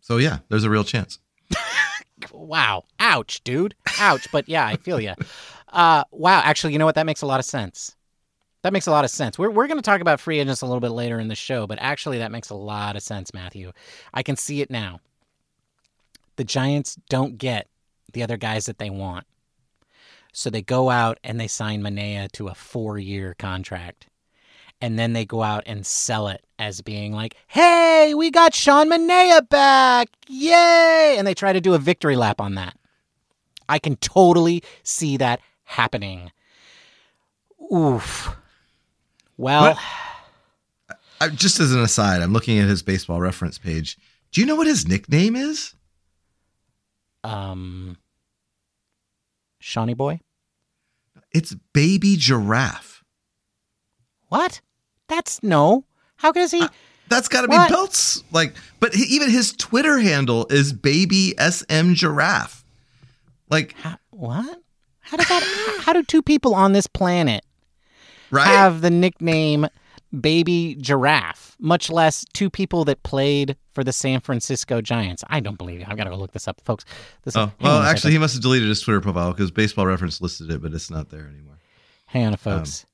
[0.00, 1.18] So yeah, there's a real chance.
[2.32, 2.84] wow.
[3.00, 3.74] Ouch, dude.
[3.98, 4.30] Ouch.
[4.30, 5.14] But yeah, I feel you.
[5.72, 6.40] Uh, wow.
[6.44, 6.94] Actually, you know what?
[6.94, 7.94] That makes a lot of sense.
[8.62, 9.38] That makes a lot of sense.
[9.38, 11.66] We're, we're going to talk about free agents a little bit later in the show,
[11.66, 13.72] but actually, that makes a lot of sense, Matthew.
[14.12, 15.00] I can see it now.
[16.36, 17.68] The Giants don't get
[18.12, 19.24] the other guys that they want.
[20.36, 24.08] So they go out and they sign Manaea to a four year contract.
[24.82, 28.90] And then they go out and sell it as being like, hey, we got Sean
[28.90, 30.08] Manaea back.
[30.28, 31.14] Yay.
[31.16, 32.76] And they try to do a victory lap on that.
[33.66, 36.30] I can totally see that happening.
[37.74, 38.28] Oof.
[39.38, 39.78] Well?
[41.34, 43.96] Just as an aside, I'm looking at his baseball reference page.
[44.32, 45.74] Do you know what his nickname is?
[47.24, 47.96] um,
[49.60, 50.20] Shawnee Boy?
[51.36, 53.04] It's Baby Giraffe.
[54.28, 54.62] What?
[55.06, 55.84] That's no.
[56.16, 56.62] How can he?
[56.62, 56.68] Uh,
[57.10, 57.54] that's got to be?
[57.54, 58.24] Pelt's.
[58.32, 62.64] Like, but he, even his Twitter handle is baby SM giraffe.
[63.50, 64.62] Like, How, what?
[65.00, 65.80] How did that?
[65.84, 67.44] how do two people on this planet
[68.30, 68.46] right?
[68.46, 69.66] have the nickname
[70.20, 71.56] Baby Giraffe?
[71.58, 75.24] Much less two people that played for the San Francisco Giants.
[75.28, 75.88] I don't believe it.
[75.88, 76.84] I've got to go look this up, folks.
[77.24, 80.50] This, oh, well, actually, he must have deleted his Twitter profile because Baseball Reference listed
[80.50, 81.58] it, but it's not there anymore.
[82.06, 82.86] hang on, folks.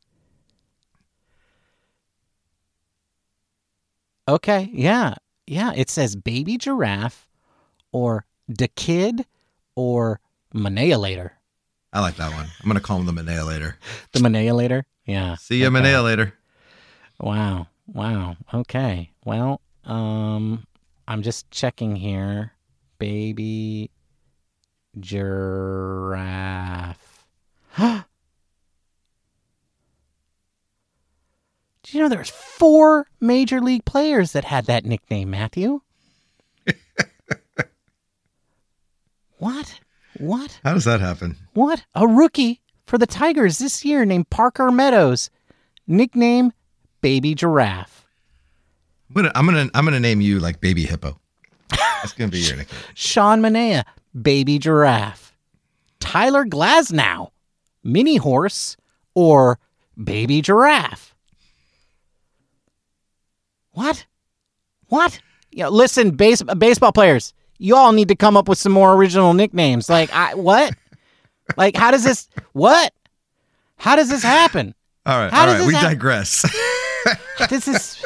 [4.28, 5.14] Um, okay, yeah,
[5.46, 5.72] yeah.
[5.74, 7.28] It says Baby Giraffe,
[7.92, 9.26] or the Kid,
[9.74, 10.20] or
[10.54, 11.32] Manipulator.
[11.92, 12.46] I like that one.
[12.60, 13.76] I'm gonna call him the Manipulator.
[14.12, 14.84] The Manipulator.
[15.04, 15.36] Yeah.
[15.36, 15.72] See ya, okay.
[15.72, 16.34] Manipulator.
[17.22, 17.68] Wow.
[17.86, 18.36] Wow.
[18.52, 19.12] Okay.
[19.24, 20.66] Well, um
[21.06, 22.52] I'm just checking here.
[22.98, 23.90] Baby
[24.98, 25.38] giraffe.
[27.78, 28.04] Do
[31.98, 35.80] you know there's four major league players that had that nickname, Matthew?
[39.38, 39.80] what?
[40.18, 40.60] What?
[40.64, 41.36] How does that happen?
[41.54, 41.84] What?
[41.94, 45.30] A rookie for the Tigers this year named Parker Meadows.
[45.86, 46.52] Nickname
[47.02, 48.06] Baby Giraffe.
[49.10, 51.18] I'm gonna, I'm gonna, I'm gonna name you like Baby Hippo.
[51.68, 52.80] That's gonna be your nickname.
[52.94, 53.84] Sean Manaea,
[54.20, 55.36] Baby Giraffe.
[56.00, 57.30] Tyler Glasnow,
[57.84, 58.76] Mini Horse,
[59.14, 59.58] or
[60.02, 61.14] Baby Giraffe.
[63.72, 64.06] What?
[64.88, 65.20] What?
[65.50, 68.94] You know, listen, base, baseball players, you all need to come up with some more
[68.94, 69.88] original nicknames.
[69.88, 70.74] Like, I what?
[71.56, 72.28] like, how does this?
[72.52, 72.92] What?
[73.76, 74.74] How does this happen?
[75.04, 75.66] All right, How all does right.
[75.66, 76.44] We hap- digress.
[77.48, 78.04] this is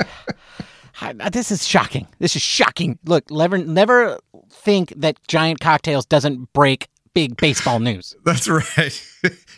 [1.33, 2.07] this is shocking.
[2.19, 2.99] This is shocking.
[3.05, 4.19] Look, never never
[4.51, 8.15] think that giant cocktails doesn't break big baseball news.
[8.25, 9.09] That's right.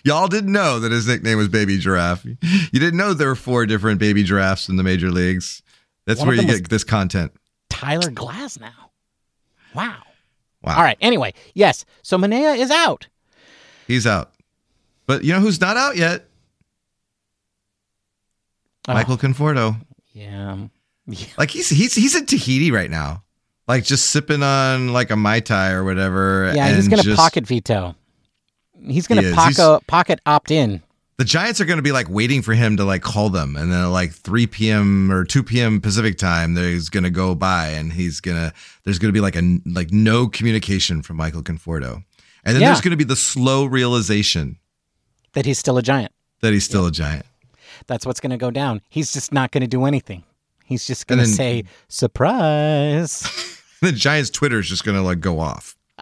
[0.05, 2.25] Y'all didn't know that his nickname was Baby Giraffe.
[2.25, 2.37] You
[2.81, 5.63] didn't know there were four different baby giraffes in the major leagues.
[6.07, 7.33] That's One where you get this content.
[7.69, 8.71] Tyler Glasnow.
[9.75, 9.97] Wow.
[10.63, 10.77] Wow.
[10.77, 10.97] All right.
[11.01, 11.85] Anyway, yes.
[12.03, 13.09] So Manaea is out.
[13.87, 14.33] He's out.
[15.07, 16.28] But you know who's not out yet?
[18.89, 19.77] Oh, Michael Conforto.
[20.13, 20.57] Yeah.
[21.07, 21.27] Yeah.
[21.37, 23.23] Like he's he's he's in Tahiti right now.
[23.67, 26.53] Like just sipping on like a Mai Tai or whatever.
[26.55, 26.75] Yeah.
[26.75, 27.95] He's gonna just- pocket veto.
[28.87, 29.35] He's gonna is.
[29.35, 30.83] pocket pocket opt in.
[31.17, 33.73] the Giants are going to be like waiting for him to like call them, and
[33.73, 35.11] then at like 3 p.m.
[35.11, 35.81] or 2 p.m.
[35.81, 38.53] Pacific time, there's going to go by, and he's gonna
[38.85, 42.05] there's going to be like a like no communication from Michael Conforto,
[42.45, 42.69] and then Yeah.
[42.69, 44.59] there's going to be the slow realization
[45.33, 46.13] That he's still a giant.
[46.41, 47.27] that he's still a Giant.
[47.89, 48.81] That's what's gonna go down.
[48.89, 50.23] He's just not gonna do anything.
[50.65, 53.29] He's just gonna say surprise.
[53.81, 55.77] the Giants' Twitter is just going to like go off.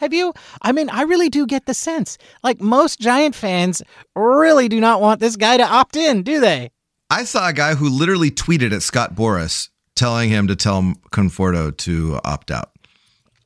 [0.00, 0.32] Have you?
[0.62, 2.16] I mean, I really do get the sense.
[2.42, 3.82] Like most Giant fans
[4.16, 6.70] really do not want this guy to opt in, do they?
[7.10, 11.76] I saw a guy who literally tweeted at Scott Boras telling him to tell Conforto
[11.78, 12.70] to opt out.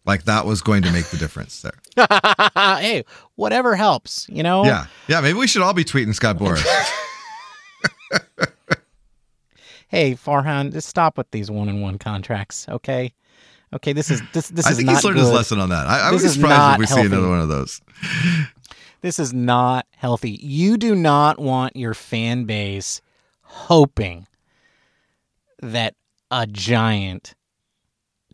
[0.07, 1.81] Like that was going to make the difference there.
[2.55, 3.05] hey,
[3.37, 4.65] whatever helps, you know?
[4.65, 4.87] Yeah.
[5.09, 5.21] Yeah.
[5.21, 6.65] Maybe we should all be tweeting Scott Boras.
[9.95, 13.15] Hey, Farhan, just stop with these one on one contracts, okay?
[13.73, 15.23] Okay, this is this this I is think he's learned good.
[15.23, 15.87] his lesson on that.
[15.87, 17.81] I, I would be is surprised if we see another one of those.
[19.03, 20.39] This is not healthy.
[20.43, 23.03] You do not want your fan base
[23.43, 24.27] hoping
[25.61, 25.95] that
[26.31, 27.35] a giant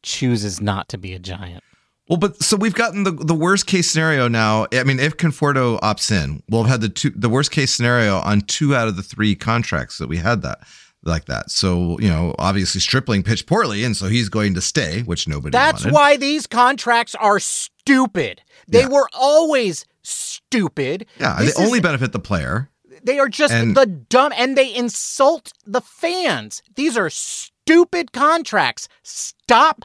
[0.02, 1.62] chooses not to be a giant.
[2.08, 4.66] Well, but so we've gotten the the worst case scenario now.
[4.72, 8.16] I mean, if Conforto opts in, we'll have had the two the worst case scenario
[8.18, 10.58] on two out of the three contracts that we had that
[11.04, 11.50] like that.
[11.52, 15.52] So you know, obviously Stripling pitched poorly, and so he's going to stay, which nobody.
[15.52, 15.94] That's wanted.
[15.94, 18.42] why these contracts are stupid.
[18.66, 18.88] They Yeah.
[18.88, 21.06] were always stupid.
[21.20, 22.68] Yeah, This they only is- benefit the player.
[23.04, 26.60] They are just And- the dumb and they insult the fans.
[26.74, 28.88] These are stupid contracts.
[29.02, 29.84] Stop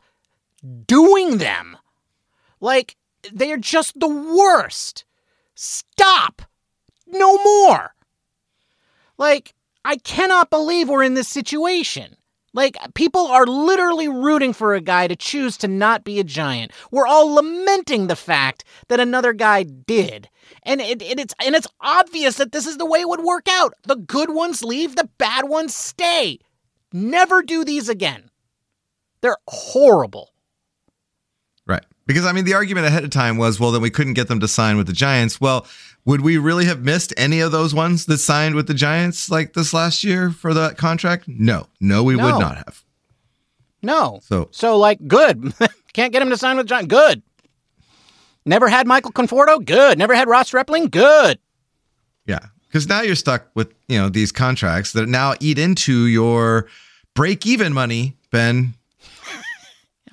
[0.88, 1.78] doing them.
[2.60, 2.95] Like,
[3.32, 5.06] they are just the worst.
[5.56, 6.41] Stop.
[7.08, 7.95] No more.
[9.17, 12.17] Like, I cannot believe we're in this situation.
[12.54, 16.71] Like, people are literally rooting for a guy to choose to not be a giant.
[16.89, 20.30] We're all lamenting the fact that another guy did.
[20.63, 23.47] And it, it, it's and it's obvious that this is the way it would work
[23.49, 23.73] out.
[23.84, 26.39] The good ones leave, the bad ones stay.
[26.93, 28.30] Never do these again.
[29.21, 30.32] They're horrible.
[32.08, 34.39] Because I mean, the argument ahead of time was, well, then we couldn't get them
[34.39, 35.41] to sign with the Giants.
[35.41, 35.65] Well,
[36.06, 39.54] would we really have missed any of those ones that signed with the Giants like
[39.54, 41.24] this last year for that contract?
[41.28, 42.26] No, no, we No.
[42.26, 42.84] would not have.
[43.82, 44.20] No.
[44.24, 45.54] So So like good.
[45.94, 46.89] Can't get him to sign with Giant.
[46.89, 47.24] Good.
[48.46, 49.63] Never had Michael Conforto?
[49.63, 49.98] Good.
[49.98, 50.91] Never had Ross Repling?
[50.91, 51.39] Good.
[52.28, 56.68] yeah, because now you're stuck with you know these contracts that now eat into your
[57.15, 58.76] break even money, Ben.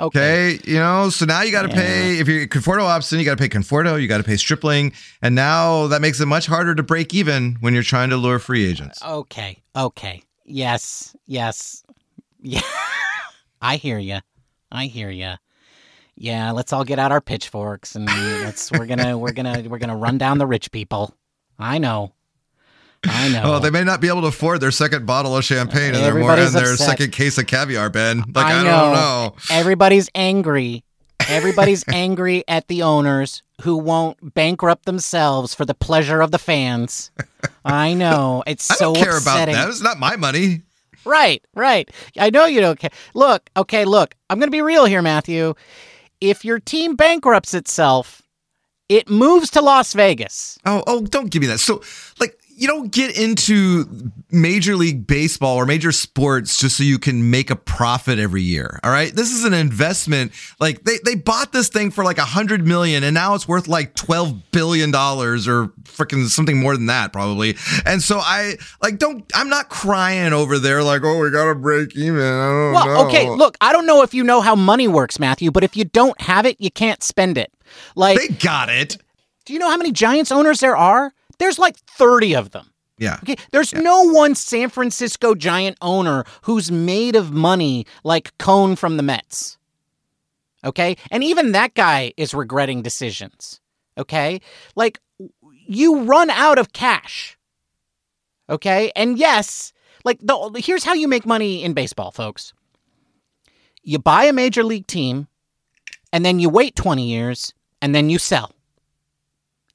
[0.00, 0.52] Okay.
[0.55, 1.74] Okay, you know, so now you got to Yeah.
[1.74, 4.92] pay if you're Conforto Opson, you got to pay Conforto, you got to pay Stripling,
[5.20, 8.38] and now that makes it much harder to break even when you're trying to lure
[8.38, 9.00] free agents.
[9.02, 9.62] Uh, okay.
[9.76, 10.22] Okay.
[10.46, 11.14] Yes.
[11.26, 11.83] Yes.
[12.40, 12.62] Yeah.
[13.62, 14.18] I hear you.
[14.70, 15.35] I hear you.
[16.16, 18.07] Yeah, let's all get out our pitchforks and
[18.44, 21.14] let's we're going to we're going to we're going to run down the rich people.
[21.59, 22.12] I know.
[23.04, 23.42] I know.
[23.44, 26.14] Oh, they may not be able to afford their second bottle of champagne and their
[26.14, 28.18] more Everybody's and their second case of caviar, Ben.
[28.32, 29.34] Like I, I don't know.
[29.50, 30.84] Everybody's angry.
[31.28, 37.10] Everybody's angry at the owners who won't bankrupt themselves for the pleasure of the fans.
[37.64, 38.42] I know.
[38.52, 39.54] It's I so don't care upsetting.
[39.54, 39.70] about that.
[39.70, 40.62] It's not my money.
[41.04, 41.90] Right, right.
[42.18, 42.90] I know you don't care.
[43.14, 44.14] Look, okay, look.
[44.30, 45.54] I'm going to be real here, Matthew.
[46.20, 48.22] If your team bankrupts itself,
[48.88, 50.58] it moves to Las Vegas.
[50.64, 51.58] Oh, oh, don't give me that.
[51.58, 51.82] So,
[52.20, 57.30] like, you don't get into Major League Baseball or major sports just so you can
[57.30, 58.78] make a profit every year.
[58.84, 59.14] All right.
[59.14, 60.32] This is an investment.
[60.60, 63.68] Like they, they bought this thing for like a hundred million and now it's worth
[63.68, 67.56] like $12 billion or freaking something more than that, probably.
[67.84, 71.54] And so I like, don't, I'm not crying over there like, oh, we got to
[71.54, 72.20] break even.
[72.20, 73.06] I don't Well, know.
[73.08, 75.84] okay, look, I don't know if you know how money works, Matthew, but if you
[75.84, 77.52] don't have it, you can't spend it.
[77.96, 78.98] Like, They got it.
[79.46, 81.12] do you know how many Giants owners there are?
[81.38, 82.72] There's like 30 of them.
[82.98, 83.18] Yeah.
[83.22, 88.96] Okay, there's no one San Francisco Giant owner who's made of money like Cohen from
[88.96, 89.58] the Mets.
[90.64, 93.60] Okay, and even that guy is regretting decisions.
[93.98, 94.40] Okay,
[94.76, 95.00] like
[95.66, 97.36] you run out of cash.
[98.48, 99.72] Okay, and yes,
[100.04, 102.52] like the here's how you make money in baseball, folks.
[103.82, 105.26] You buy a major league team,
[106.12, 108.52] and then you wait 20 years, and then you sell.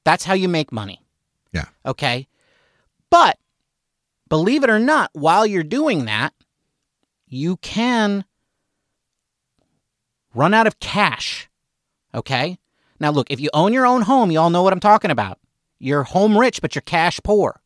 [0.04, 1.02] That's how you make money.
[1.52, 1.66] Yeah.
[1.84, 2.28] Okay.
[3.10, 3.38] But
[4.28, 6.34] believe it or not, while you're doing that,
[7.26, 8.24] you can
[10.34, 11.48] run out of cash.
[12.14, 12.58] Okay.
[13.00, 15.38] Now, look, if you own your own home, you all know what I'm talking about.
[15.78, 17.60] You're home rich, but you're cash poor,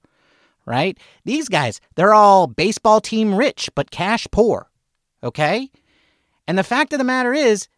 [0.67, 0.99] right?
[1.25, 4.71] These guys, they're all baseball team rich, but cash poor.
[5.23, 5.71] Okay.
[6.47, 7.69] And the fact of the matter is,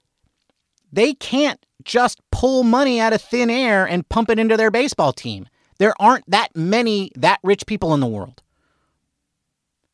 [0.93, 5.13] they can't just pull money out of thin air and pump it into their baseball
[5.13, 5.47] team.
[5.79, 8.43] There aren't that many that rich people in the world.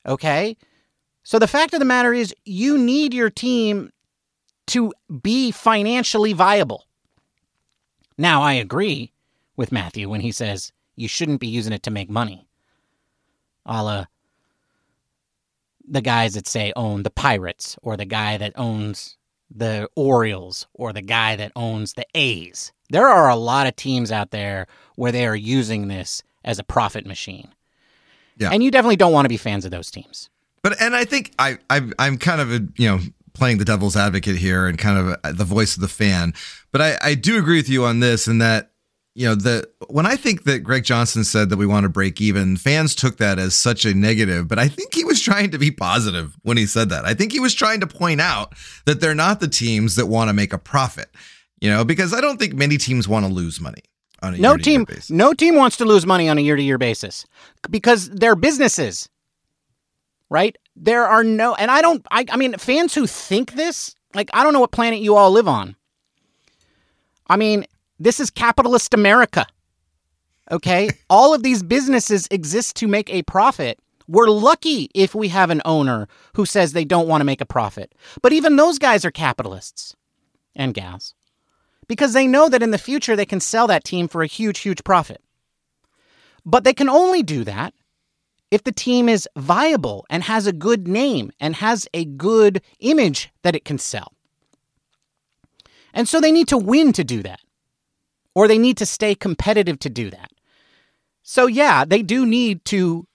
[0.06, 0.56] Okay?
[1.22, 3.92] So the fact of the matter is, you need your team
[4.68, 6.86] to be financially viable.
[8.16, 9.12] Now, I agree
[9.56, 12.46] with Matthew when he says you shouldn't be using it to make money.
[13.66, 14.04] A la
[15.86, 19.16] the guys that say own the Pirates, or the guy that owns
[19.50, 22.72] the Orioles, or the guy that owns the A's.
[22.90, 26.64] There are a lot of teams out there where they are using this as a
[26.64, 27.48] profit machine.
[28.36, 28.50] Yeah.
[28.52, 30.30] And you definitely don't want to be fans of those teams.
[30.62, 33.00] But and I think I, I I'm kind of a, you know
[33.32, 36.34] playing the devil's advocate here and kind of a, the voice of the fan.
[36.72, 38.69] But I I do agree with you on this in that
[39.20, 42.22] you know the when I think that Greg Johnson said that we want to break
[42.22, 44.48] even, fans took that as such a negative.
[44.48, 47.04] But I think he was trying to be positive when he said that.
[47.04, 48.54] I think he was trying to point out
[48.86, 51.10] that they're not the teams that want to make a profit.
[51.60, 53.82] You know, because I don't think many teams want to lose money
[54.22, 55.10] on a No team, basis.
[55.10, 57.26] no team wants to lose money on a year-to-year basis
[57.68, 59.06] because they're businesses,
[60.30, 60.56] right?
[60.76, 62.06] There are no, and I don't.
[62.10, 65.30] I, I mean, fans who think this, like, I don't know what planet you all
[65.30, 65.76] live on.
[67.28, 67.66] I mean,
[68.00, 69.46] this is capitalist America.
[70.50, 73.78] Okay, all of these businesses exist to make a profit.
[74.08, 77.46] We're lucky if we have an owner who says they don't want to make a
[77.46, 77.94] profit.
[78.22, 79.94] But even those guys are capitalists
[80.56, 81.14] and gals
[81.86, 84.60] because they know that in the future they can sell that team for a huge,
[84.60, 85.22] huge profit.
[86.44, 87.74] But they can only do that
[88.50, 93.30] if the team is viable and has a good name and has a good image
[93.42, 94.12] that it can sell.
[95.92, 97.40] And so they need to win to do that,
[98.34, 100.30] or they need to stay competitive to do that.
[101.22, 103.06] So, yeah, they do need to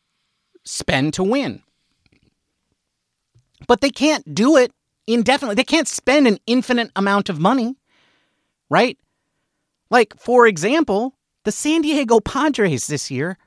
[0.64, 1.62] spend to win.
[3.68, 4.72] But they can't do it
[5.08, 5.56] indefinitely.
[5.56, 7.76] They can't spend an infinite amount of money
[8.70, 8.98] right?
[9.90, 13.38] Like, for example, the San Diego Padres this year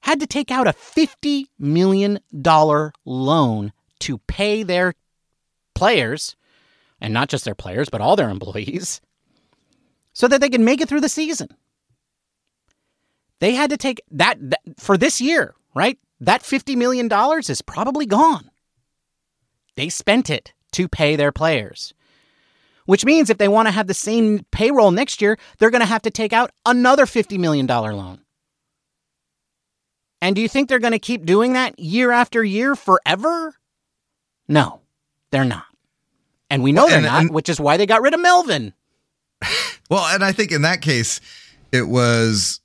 [0.00, 2.18] had to take out a $50 million
[3.04, 4.94] loan to pay their
[5.74, 6.36] players,
[7.00, 9.00] and not just their players, but all their employees,
[10.12, 11.48] so that they can make it through the season.
[13.40, 15.98] They had to take that, that for this year, right?
[16.20, 17.10] That $50 million
[17.48, 18.50] is probably gone.
[19.74, 21.92] They spent it to pay their players
[22.86, 25.86] which means if they want to have the same payroll next year, they're going to
[25.86, 28.20] have to take out another $50 million loan.
[30.20, 33.54] And do you think they're going to keep doing that year after year forever?
[34.48, 34.80] No,
[35.30, 35.64] they're not.
[36.50, 38.74] And we know Well, they're not, and- which is why they got rid of Melvin.
[39.90, 41.20] Well, and I think in that case,
[41.70, 42.60] it was.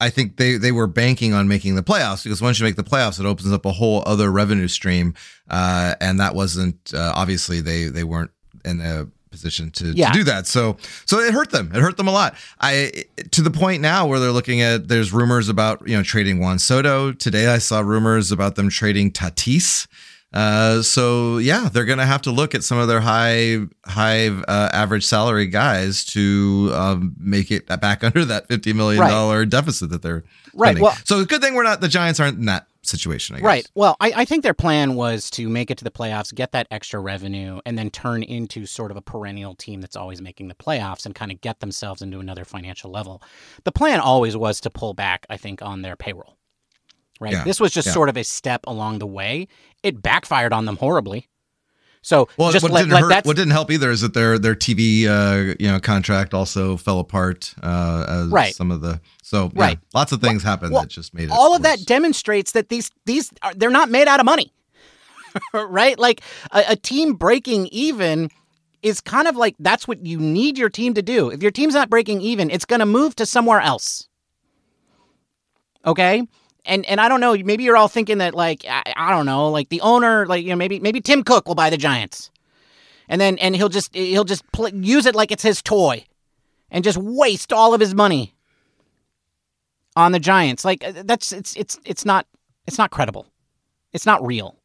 [0.00, 2.82] I think they they were banking on making the playoffs because once you make the
[2.84, 5.14] playoffs, it opens up a whole other revenue stream,
[5.50, 8.30] uh, and that wasn't uh, obviously they they weren't
[8.64, 10.08] in a position to, Yeah.
[10.08, 10.46] to do that.
[10.46, 11.70] So so it hurt them.
[11.74, 12.34] It hurt them a lot.
[12.60, 16.38] I to the point now where they're looking at there's rumors about you know trading
[16.38, 17.46] Juan Soto today.
[17.48, 19.86] I saw rumors about them trading Tatis.
[20.34, 24.68] Uh, so yeah, they're gonna have to look at some of their high high uh,
[24.72, 30.02] average salary guys to um, make it back under that fifty million dollar deficit that
[30.02, 30.82] they're Right, spending.
[30.84, 33.34] well- so good thing we're not the Giants aren't in that situation.
[33.36, 33.44] I guess.
[33.46, 33.70] Right.
[33.74, 36.66] Well, I, I think their plan was to make it to the playoffs, get that
[36.70, 40.54] extra revenue, and then turn into sort of a perennial team that's always making the
[40.54, 43.22] playoffs and kind of get themselves into another financial level.
[43.64, 46.36] The plan always was to pull back, I think, on their payroll.
[47.20, 47.32] Right.
[47.32, 47.92] Yeah, This was just yeah.
[47.92, 49.48] sort of a step along the way.
[49.82, 51.28] It backfired on them horribly.
[52.02, 54.54] So Well, just what let, didn't hurt, what didn't help either is that their their
[54.54, 57.54] TV uh, you know contract also fell apart.
[57.62, 58.54] Uh, as Right.
[58.54, 59.78] Some of the so yeah, Right.
[59.94, 61.30] lots of things happened well, that just made it.
[61.30, 64.52] all of that demonstrates that these these are, they're not made out of money
[65.54, 66.20] right like
[66.52, 68.30] a, a team breaking even
[68.82, 71.72] is kind of like that's what you need your team to do if your team's
[71.74, 74.08] not breaking even it's going to move to somewhere else
[75.86, 76.22] okay
[76.64, 79.48] and and i don't know maybe you're all thinking that like I, I don't know
[79.48, 82.30] like the owner like you know maybe maybe tim cook will buy the giants
[83.08, 86.04] and then and he'll just he'll just pl- use it like it's his toy
[86.70, 88.34] and just waste all of his money
[89.96, 90.64] on the Giants.
[90.64, 92.26] Like uh, that's it's it's it's not
[92.66, 93.26] it's not credible.
[93.92, 94.56] It's not real.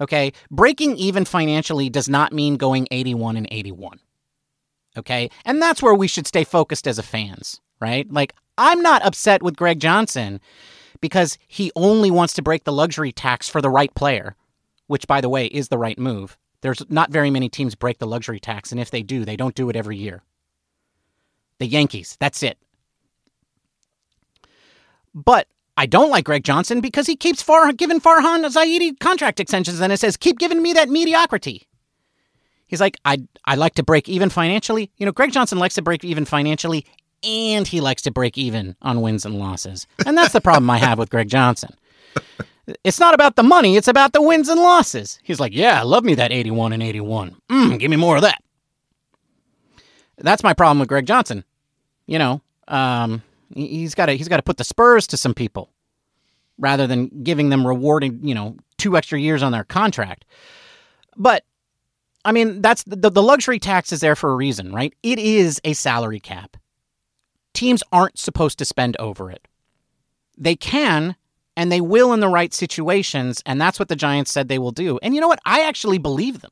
[0.00, 0.32] Okay?
[0.50, 4.00] Breaking even financially does not mean going 81 and 81.
[4.96, 5.30] Okay?
[5.44, 8.10] And that's where we should stay focused as a fans, right?
[8.10, 10.40] Like I'm not upset with Greg Johnson
[11.00, 14.36] because he only wants to break the luxury tax for the right player,
[14.86, 16.36] which by the way is the right move.
[16.60, 19.54] There's not very many teams break the luxury tax and if they do, they don't
[19.54, 20.22] do it every year.
[21.58, 22.58] The Yankees, that's it.
[25.14, 29.80] But I don't like Greg Johnson because he keeps Far- giving Farhan Zaidi contract extensions
[29.80, 31.68] and it says, keep giving me that mediocrity.
[32.66, 34.90] He's like, I, I like to break even financially.
[34.96, 36.86] You know, Greg Johnson likes to break even financially
[37.24, 39.86] and he likes to break even on wins and losses.
[40.06, 41.74] And that's the problem I have with Greg Johnson.
[42.82, 45.18] It's not about the money, it's about the wins and losses.
[45.22, 47.36] He's like, yeah, I love me that 81 and 81.
[47.50, 48.42] Mm, give me more of that.
[50.18, 51.44] That's my problem with Greg Johnson.
[52.06, 53.22] You know, um,
[53.54, 55.70] he- he's got to he's got to put the spurs to some people
[56.58, 60.24] rather than giving them rewarding, you know, two extra years on their contract.
[61.16, 61.44] But
[62.24, 64.94] I mean, that's the, the luxury tax is there for a reason, right?
[65.02, 66.56] It is a salary cap.
[67.54, 69.48] Teams aren't supposed to spend over it.
[70.36, 71.16] They can
[71.56, 74.72] and they will in the right situations, and that's what the Giants said they will
[74.72, 74.98] do.
[75.02, 75.40] And you know what?
[75.46, 76.50] I actually believe them.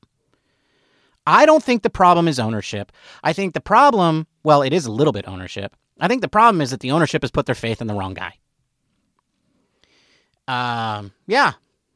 [1.26, 2.92] I don't think the problem is ownership.
[3.22, 5.74] I think the problem, well, it is a little bit ownership.
[6.00, 8.14] I think the problem is that the ownership has put their faith in the wrong
[8.14, 8.34] guy.
[10.48, 11.52] Um, yeah.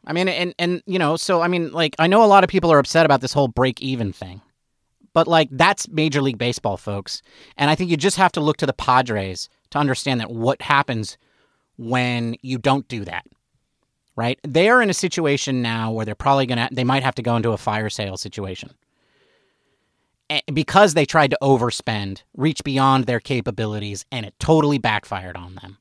[0.07, 2.51] I mean, and and you know, so I mean, like, I know a lot of
[2.51, 4.41] people are upset about this whole break even thing,
[5.17, 7.23] but like, that's Major League Baseball, folks.
[7.57, 10.61] And I think you just have to look to the Padres to understand that what
[10.61, 11.17] happens
[11.79, 13.25] when you don't do that.
[14.15, 14.39] Right?
[14.47, 17.35] They are in a situation now where they're probably gonna, they might have to go
[17.35, 18.75] into a fire sale situation
[20.29, 25.55] eh, because they tried to overspend, reach beyond their capabilities, and it totally backfired on
[25.55, 25.79] them.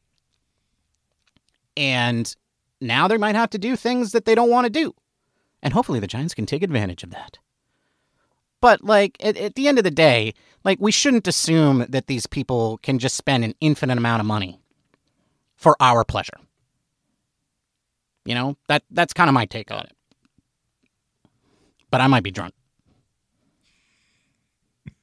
[1.76, 2.34] And
[2.80, 4.96] now they might have to do things that they don't want to do.
[5.62, 7.40] And hopefully the Giants can take advantage of that.
[8.62, 10.34] But, like, at, at the end of the day,
[10.64, 14.60] like, we shouldn't assume that these people can just spend an infinite amount of money
[15.56, 16.38] for our pleasure.
[18.26, 19.92] You know, that that's kind of my take on it.
[21.92, 22.54] But I might be drunk.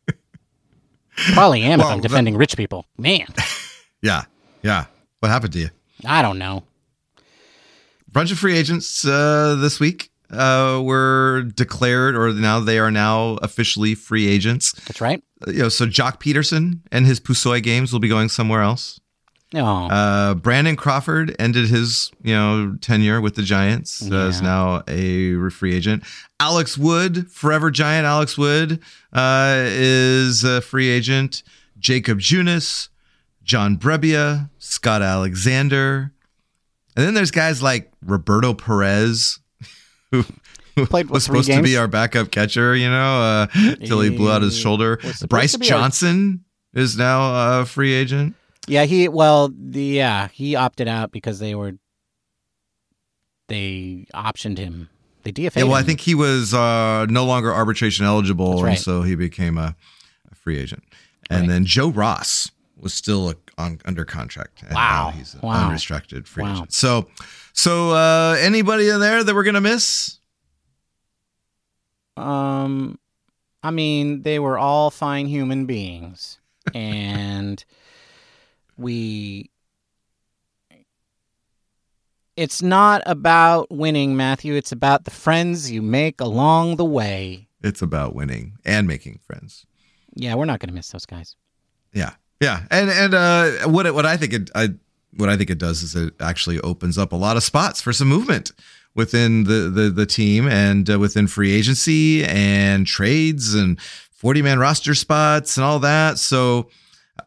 [1.35, 2.87] Probably am if I'm that- defending rich people.
[2.99, 3.27] Man,
[4.03, 4.25] Yeah,
[4.63, 4.87] yeah.
[5.21, 5.69] What happened to you?
[6.05, 6.65] I don't know.
[8.11, 13.35] bunch of free agents uh, this week uh, were declared, or now they are now
[13.43, 14.73] officially free agents.
[14.87, 15.23] That's right.
[15.47, 18.99] Uh, You know, so Joc Pederson and his Pusoy games will be going somewhere else.
[19.55, 19.59] Oh,
[19.91, 25.51] Uh, Brandon Crawford ended his you know tenure with the Giants uh, is now a
[25.51, 26.05] free agent.
[26.41, 28.81] Alex Wood, forever Giant Alex Wood,
[29.13, 31.43] uh, is a free agent.
[31.79, 32.89] Jacob Junis,
[33.43, 36.13] John Brebbia, Scott Alexander,
[36.97, 39.39] and then there's guys like Roberto Perez,
[40.13, 40.23] who,
[40.87, 43.47] Played, what, was supposed to be our backup catcher, you know, uh,
[43.85, 44.99] till he blew out his shoulder.
[45.29, 48.35] Bryce be our- Johnson is now a free agent.
[48.69, 48.85] yeah.
[48.85, 51.73] He well, the yeah, he opted out because they were
[53.49, 54.89] they optioned him.
[55.25, 58.79] They DFA'd Yeah, well, I think he was uh, no longer arbitration eligible, That's and
[58.79, 59.77] so he became a,
[60.31, 60.83] a free agent.
[61.31, 61.49] And Right.
[61.49, 64.63] then Joe Ross was still a, on under contract.
[64.63, 65.11] And Wow.
[65.11, 65.67] now he's an Wow.
[65.67, 66.53] unrestricted free Wow.
[66.55, 66.73] agent.
[66.73, 67.09] So,
[67.53, 70.19] so uh, anybody in there that we're gonna miss?
[72.17, 72.99] Um,
[73.63, 76.39] I mean, they were all fine human beings,
[76.75, 77.65] and
[78.77, 79.51] we.
[82.35, 84.55] It's not about winning, Matthew.
[84.55, 87.47] It's about the friends you make along the way.
[87.63, 89.67] It's about winning and making friends.
[90.15, 91.37] Yeah, we're not going to miss those guys.
[91.93, 94.71] Yeah, yeah, and and uh, what what I think it I
[95.17, 97.93] what I think it does is it actually opens up a lot of spots for
[97.93, 98.53] some movement
[98.95, 104.59] within the the the team and uh, within free agency and trades and forty man
[104.59, 106.19] roster spots and all that.
[106.19, 106.69] So.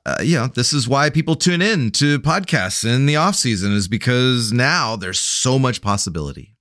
[0.04, 3.72] Uh, you know, this is why people tune in to podcasts in the off season
[3.72, 6.56] is because now there's so much possibility,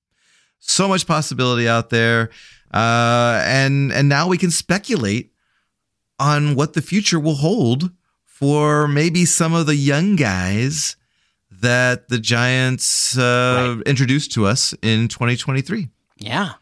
[0.61, 2.31] so much possibility out there,
[2.73, 5.33] uh, and and now we can speculate
[6.19, 7.91] on what the future will hold
[8.25, 10.97] for maybe some of the young guys
[11.65, 15.89] that the Giants uh, introduced to us in 2023,
[16.19, 16.53] Yeah.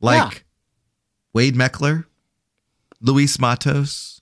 [0.00, 0.38] like Yeah.
[1.32, 2.04] Wade Meckler,
[3.00, 4.20] Luis Matos,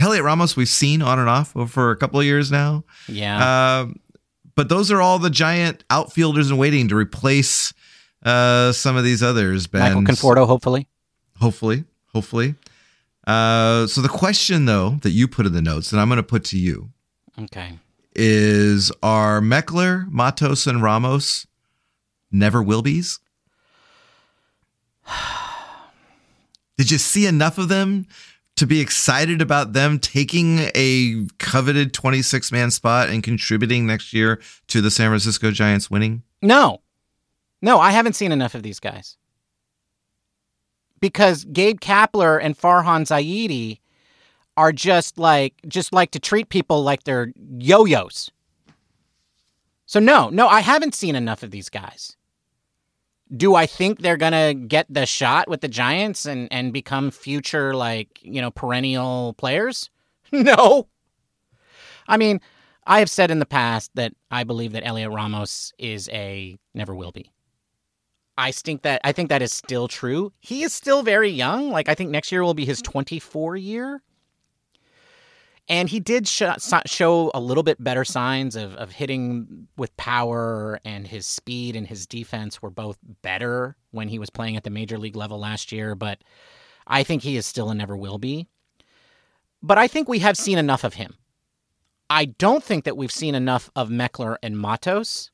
[0.00, 0.56] Heliot Ramos.
[0.56, 2.84] We've seen on and off for a couple of years now.
[3.08, 3.80] Yeah.
[3.80, 4.00] Um,
[4.54, 7.72] but those are all the giant outfielders in waiting to replace
[8.24, 9.66] uh, some of these others.
[9.66, 10.88] Ben, Michael Conforto, hopefully.
[11.40, 12.54] hopefully, hopefully.
[13.26, 16.22] Uh, so the question though that you put in the notes that I'm going to
[16.22, 16.90] put to you
[17.38, 17.78] Okay.
[18.16, 21.46] Is: Are Meckler, Matos, and Ramos
[22.30, 23.20] never will be's?
[26.76, 28.06] Did you see enough of them
[28.56, 34.40] to be excited about them taking a coveted 26 man spot and contributing next year
[34.68, 36.22] to the San Francisco Giants winning?
[36.42, 36.80] No.
[37.62, 39.16] No, I haven't seen enough of these guys.
[41.00, 43.80] Because Gabe Kapler and Farhan Zaidi
[44.56, 48.30] are just like just like to treat people like they're yo-yos.
[49.86, 52.16] So no, no, I haven't seen enough of these guys.
[53.36, 57.74] Do I think they're gonna get the shot with the Giants and, and become future
[57.74, 59.90] like, you know, perennial players?
[60.32, 60.88] No.
[62.08, 62.40] I mean,
[62.84, 66.96] I have said in the past that I believe that Heliot Ramos is a never
[66.96, 67.30] will be.
[68.38, 70.32] I think that I think that is still true.
[70.40, 71.70] He is still very young.
[71.70, 74.02] Like I think next year will be his 24 year.
[75.68, 76.42] And he did sh-
[76.86, 81.86] show a little bit better signs of, of hitting with power, and his speed and
[81.86, 85.72] his defense were both better when he was playing at the major league level last
[85.72, 85.96] year.
[85.96, 86.22] But
[86.86, 88.46] I think he is still and never will be.
[89.60, 91.16] But I think we have seen enough of him.
[92.08, 95.32] I don't think that we've seen enough of Meckler and Matos.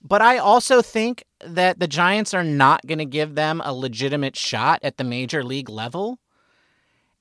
[0.00, 4.36] But I also think that the Giants are not going to give them a legitimate
[4.36, 6.18] shot at the major league level.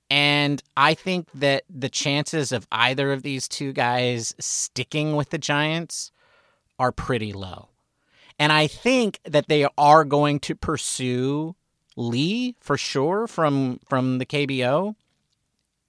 [0.10, 5.38] And I think that the chances of either of these two guys sticking with the
[5.38, 6.12] Giants
[6.80, 7.70] are pretty low.
[8.39, 11.55] And I think that they are going to pursue
[11.95, 14.95] Lee for sure from from the KBO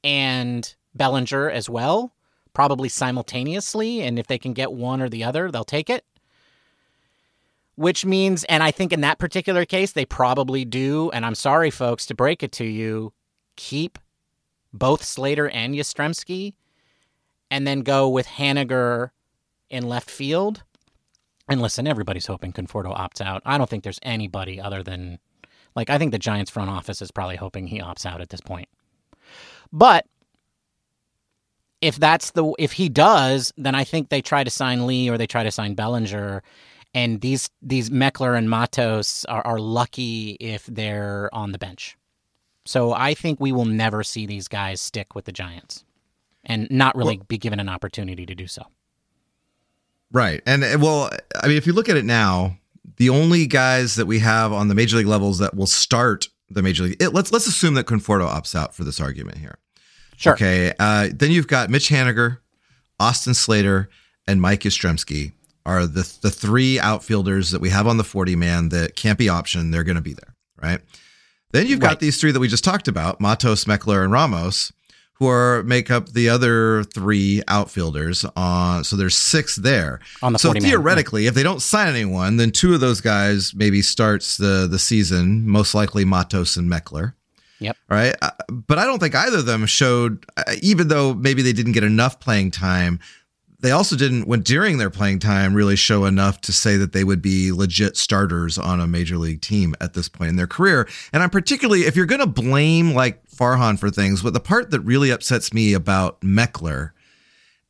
[0.03, 2.13] and Bellinger as well,
[2.55, 4.01] probably simultaneously.
[4.01, 6.05] And if they can get one or the other, they'll take it.
[7.77, 11.11] Which means, and I think in that particular case, they probably do.
[11.13, 13.13] And I'm sorry, folks, to break it to you,
[13.55, 13.99] keep
[14.73, 16.55] both Slater and Yastrzemski,
[17.51, 19.11] and then go with Haniger
[19.71, 20.63] in left field.
[21.49, 23.43] And listen, everybody's hoping Conforto opts out.
[23.47, 25.19] I don't think there's anybody other than,
[25.75, 28.41] like, I think the Giants front office is probably hoping he opts out at this
[28.41, 28.69] point.
[29.73, 30.07] But
[31.81, 35.17] if that's the if he does, then I think they try to sign Lee or
[35.17, 36.43] they try to sign Bellinger.
[36.95, 41.97] And these these Meckler and Matos are, are lucky if they're on the bench.
[42.69, 45.85] So I think we will never see these guys stick with the Giants
[46.45, 48.61] and not really be given an opportunity to do so.
[50.13, 50.43] Right.
[50.45, 51.09] And uh, well,
[51.43, 52.59] I mean, if you look at it now,
[52.99, 56.61] the only guys that we have on the major league levels that will start the
[56.61, 59.57] major league, it, let's let's assume that Conforto opts out for this argument here.
[60.19, 60.35] Sure.
[60.35, 60.75] Okay.
[60.79, 62.37] Uh, then you've got Mitch Haniger,
[63.01, 63.89] Austin Slater,
[64.27, 65.33] and Mike Yastrzemski
[65.65, 69.27] are the the three outfielders that we have on the 40 man that can't be
[69.27, 69.73] optioned.
[69.73, 70.83] They're going to be there, right?
[71.53, 74.71] Then you've got these three that we just talked about, Matos, Meckler, and Ramos,
[75.15, 78.25] who are make up the other three outfielders.
[78.37, 80.01] On so there's six there.
[80.23, 80.71] On the so 40 man.
[80.71, 84.79] theoretically, if they don't sign anyone, then two of those guys maybe starts the the
[84.79, 85.49] season.
[85.49, 87.15] Most likely Matos and Meckler.
[87.61, 87.77] Yep.
[87.89, 88.15] Right.
[88.23, 91.73] Uh, But I don't think either of them showed, uh, even though maybe they didn't
[91.73, 93.01] get enough playing time,
[93.61, 97.03] they also didn't when during their playing time really show enough to say that they
[97.05, 100.89] would be legit starters on a major league team at this point in their career.
[101.13, 104.71] And I'm particularly if you're going to blame like Farhan for things, but the part
[104.71, 106.91] that really upsets me about Meckler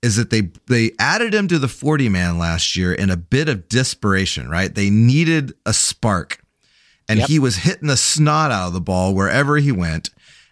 [0.03, 3.49] is that they they added him to the 40 man last year in a bit
[3.49, 4.74] of desperation, right?
[4.74, 6.43] They needed a spark.
[7.09, 7.28] And Yep.
[7.28, 10.11] he was hitting the snot out of the ball wherever he went.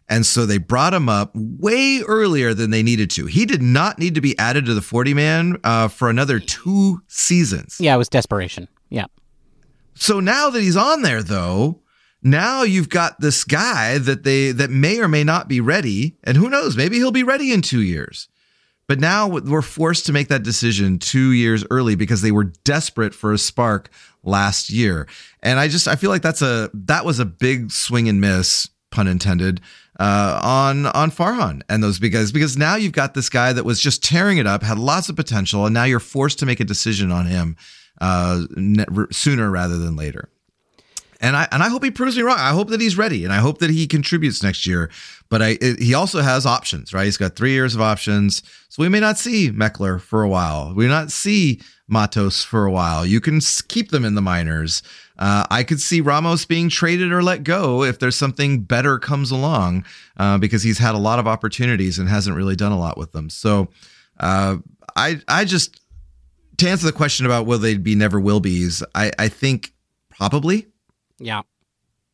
[0.09, 3.27] And so they brought him up way earlier than they needed to.
[3.27, 7.03] He did not need to be added to the 40 man uh, for another two
[7.09, 7.79] seasons.
[7.81, 8.69] Yeah, it was desperation.
[8.89, 9.07] Yeah.
[9.95, 11.81] So now that he's on there, though,
[12.23, 16.37] now you've got this guy that they that may or may not be ready, and
[16.37, 18.29] who knows, maybe he'll be ready in two years.
[18.89, 23.15] But now we're forced to make that decision two years early because they were desperate
[23.15, 23.91] for a spark
[24.23, 25.09] last year,
[25.43, 28.69] and I just I feel like that's a that was a big swing and miss,
[28.91, 29.61] pun intended,
[29.99, 33.81] uh, on on Farhan and those because because now you've got this guy that was
[33.81, 36.65] just tearing it up, had lots of potential, and now you're forced to make a
[36.65, 37.57] decision on him
[38.01, 40.29] uh, ne- sooner rather than later.
[41.21, 42.39] And I and I hope he proves me wrong.
[42.39, 44.91] I hope that he's ready, and I hope that he contributes next year.
[45.31, 47.07] But I it, he also has options, right?
[47.07, 50.75] He's got three years of options, so we may not see Meckler for a while.
[50.75, 53.07] We may not see Matos for a while.
[53.07, 54.83] You can keep them in the minors.
[55.19, 59.31] Uh, I could see Ramos being traded or let go if there's something better comes
[59.31, 59.85] along,
[60.19, 63.12] uh, because he's had a lot of opportunities and hasn't really done a lot with
[63.12, 63.31] them.
[63.31, 63.69] So
[64.21, 64.59] uh,
[64.95, 65.81] I I just
[66.59, 69.73] to answer the question about will they be never will be's, I I think
[70.11, 70.67] probably
[71.19, 71.43] Yeah.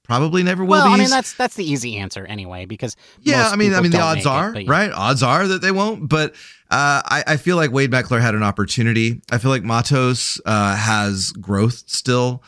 [0.05, 0.94] probably never will Well, be's.
[0.94, 4.00] I mean that's that's the easy answer anyway because Yeah, I mean, I mean, the
[4.00, 4.70] odds make it, are yeah.
[4.70, 4.90] right.
[4.92, 6.09] Odds are that they won't.
[6.09, 6.32] But
[6.70, 9.20] uh, I, I feel like Wade Meckler had an opportunity.
[9.30, 12.42] I feel like Matos uh, has growth still,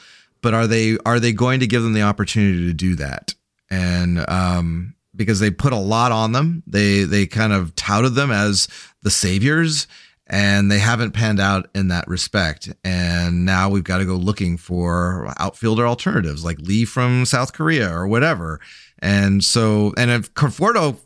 [0.45, 3.35] but are they are they going to give them the opportunity to do that?
[3.71, 8.31] And um, because they put a lot on them, they they kind of touted them
[8.31, 8.69] as
[9.03, 9.89] the saviors.
[10.27, 12.73] And they haven't panned out in that respect.
[12.83, 17.95] And now we've got to go looking for outfielder alternatives like Lee from South Korea
[17.95, 18.59] or whatever.
[19.01, 20.97] And so, and if Conforto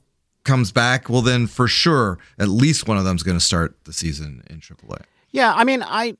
[0.45, 3.93] comes back, well, then for sure, at least one of them's going to start the
[3.93, 5.03] season in AAA.
[5.33, 6.17] Yeah, I mean, I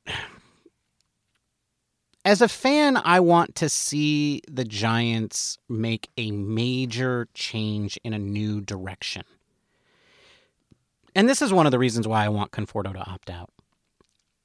[2.29, 8.19] as a fan, I want to see the Giants make a major change in a
[8.19, 9.23] new direction.
[11.15, 13.49] And this is one of the reasons why I want Conforto to opt out.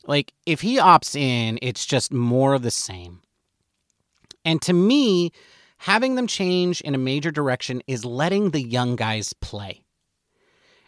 [0.07, 3.19] Like, if he opts in, it's just more of the same.
[4.45, 5.33] And to me,
[5.79, 9.83] having them change in a major direction is letting the young guys play.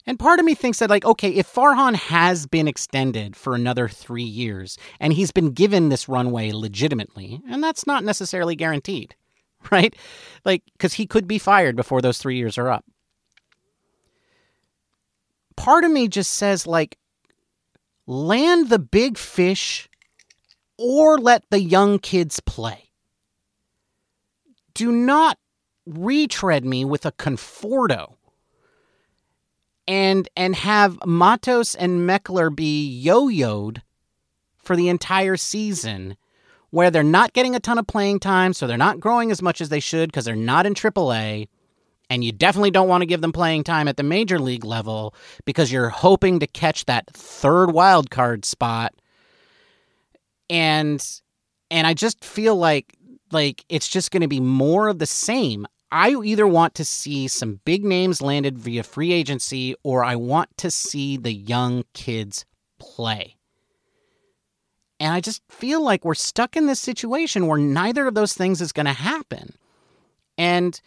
[0.08, 3.88] And part of me thinks that, like, okay, if Farhan has been extended for another
[3.88, 9.16] three years and he's been given this runway legitimately, and that's not necessarily guaranteed,
[9.72, 9.96] right?
[10.44, 12.86] Like, because he could be fired before those three years are up.
[15.56, 16.98] Part of me just says, like,
[18.06, 19.90] land the big fish
[20.78, 22.92] or let the young kids play.
[24.74, 25.40] Do not
[25.88, 28.16] retread me with a Conforto
[29.88, 33.82] and and have Matos and Meckler be yo-yoed
[34.58, 36.18] for the entire season
[36.72, 39.62] where they're not getting a ton of playing time, so they're not growing as much
[39.62, 41.48] as they should because they're not in AAA.
[42.10, 45.16] And you definitely don't want to give them playing time at the major league level
[45.46, 48.94] because you're hoping to catch that third wild card spot.
[50.50, 51.04] And
[51.72, 52.96] and I just feel like
[53.32, 55.66] like it's just going to be more of the same.
[55.92, 60.50] I either want to see some big names landed via free agency or I want
[60.58, 62.46] to see the young kids
[62.80, 63.38] play.
[65.00, 68.62] And I just feel like we're stuck in this situation where neither of those things
[68.62, 69.56] is going to happen.
[70.38, 70.80] And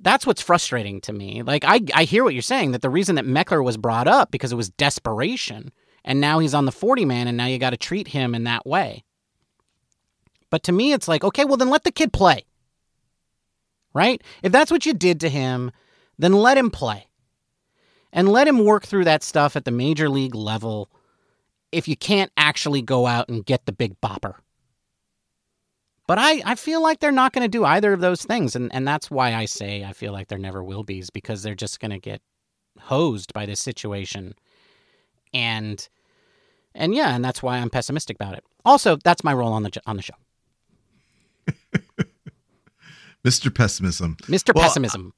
[0.00, 1.42] that's what's frustrating to me.
[1.42, 4.30] Like I I hear what you're saying that the reason that Meckler was brought up
[4.30, 5.72] because it was desperation
[6.04, 8.44] and now he's on the 40 man and now you got to treat him in
[8.44, 9.04] that way.
[10.50, 12.44] But to me it's like, okay, well then let the kid play.
[13.92, 14.22] Right?
[14.42, 15.72] If that's what you did to him,
[16.18, 17.06] then let him play.
[18.12, 20.90] And let him work through that stuff at the major league level
[21.72, 24.34] if you can't actually go out and get the big bopper.
[26.06, 28.56] But I, I feel like they're not going to do either of those things.
[28.56, 31.42] And, and that's why I say I feel like there never will be, is because
[31.44, 32.20] they're just going to get
[32.80, 34.34] hosed by this situation.
[35.32, 35.88] And
[36.74, 38.44] and yeah, and that's why I'm pessimistic about it.
[38.64, 40.14] Also, that's my role on the on the show.
[43.24, 43.54] Mr.
[43.54, 44.16] Pessimism.
[44.22, 44.54] Mr.
[44.54, 45.12] Well, Pessimism.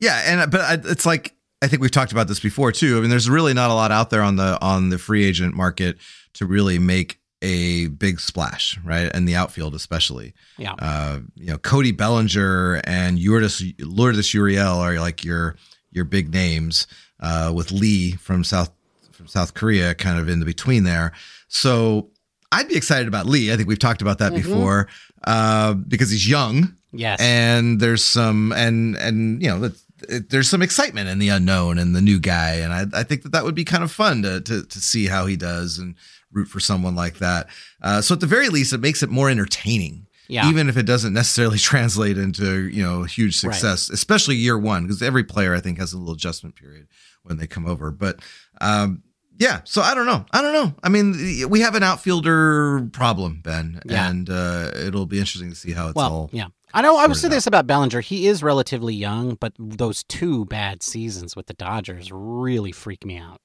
[0.00, 2.98] Yeah, and but I, it's like I think we've talked about this before too.
[2.98, 5.54] I mean, there's really not a lot out there on the on the free agent
[5.54, 5.98] market
[6.34, 9.10] to really make a big splash, right?
[9.14, 10.34] And the outfield, especially.
[10.58, 10.74] Yeah.
[10.78, 15.56] Uh, you know, Cody Bellinger and Lourdes Lourdes Gurriel are like your
[15.90, 16.86] your big names.
[17.20, 18.70] Uh, with Lee from South
[19.12, 21.12] from South Korea, kind of in the between there.
[21.48, 22.10] So
[22.52, 23.50] I'd be excited about Lee.
[23.52, 24.36] I think we've talked about that Mhm.
[24.42, 24.88] before
[25.22, 27.20] uh, because he's young Yes.
[27.20, 29.70] and there's some and and you know
[30.08, 33.22] it, there's some excitement in the unknown and the new guy, and I, I think
[33.22, 35.94] that that would be kind of fun to to to see how he does and
[36.32, 37.46] root for someone like that.
[37.82, 40.48] Uh, so at the very least, it makes it more entertaining yeah.
[40.48, 43.52] even if it doesn't necessarily translate into you know huge Right.
[43.54, 46.86] success especially year one because every player i think has a little adjustment period
[47.24, 48.20] when they come over but
[48.60, 49.02] um
[49.38, 51.14] yeah so i don't know i don't know i mean
[51.50, 54.08] we have an outfielder problem ben Yeah.
[54.08, 56.46] and uh it'll be interesting to see how it's well, all yeah.
[56.74, 56.96] I know.
[56.98, 58.00] I would sorted say this about Bellinger.
[58.00, 63.16] He is relatively young, but those two bad seasons with the Dodgers really freak me
[63.16, 63.40] out.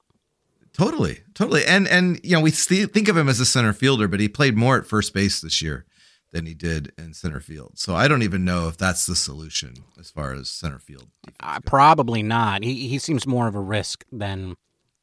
[0.73, 4.19] totally totally and and you know we think of him as a center fielder but
[4.19, 5.85] he played more at first base this year
[6.31, 9.73] than he did in center field so i don't even know if that's the solution
[9.99, 11.07] as far as center field
[11.41, 12.63] Uh, probably not.
[12.63, 14.55] He he seems more of a risk than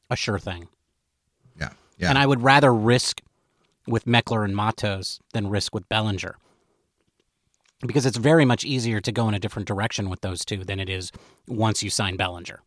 [0.09, 0.67] a sure thing.
[1.59, 3.21] yeah yeah And I would rather risk
[3.85, 6.35] with Meckler and Matos than risk with Bellinger.
[7.85, 10.79] Because it's very much easier to go in a different direction with those two than
[10.79, 11.11] it is
[11.47, 12.59] once you sign Bellinger.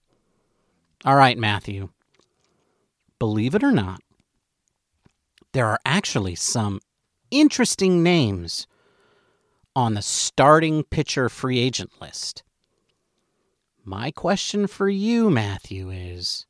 [1.04, 1.88] All right, Matthew.
[3.18, 4.00] Believe it or not,
[5.52, 6.80] there are actually some
[7.30, 8.66] interesting names
[9.74, 12.42] on the starting pitcher free agent list.
[13.84, 16.46] My question for you, Matthew, is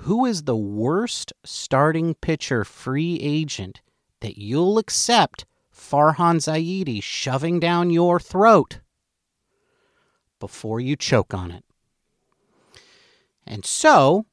[0.00, 3.80] who is the worst starting pitcher free agent
[4.20, 5.46] that you'll accept
[5.76, 8.80] Farhan Zaidi shoving down your throat
[10.40, 11.64] before you choke on it?
[13.46, 14.26] And so,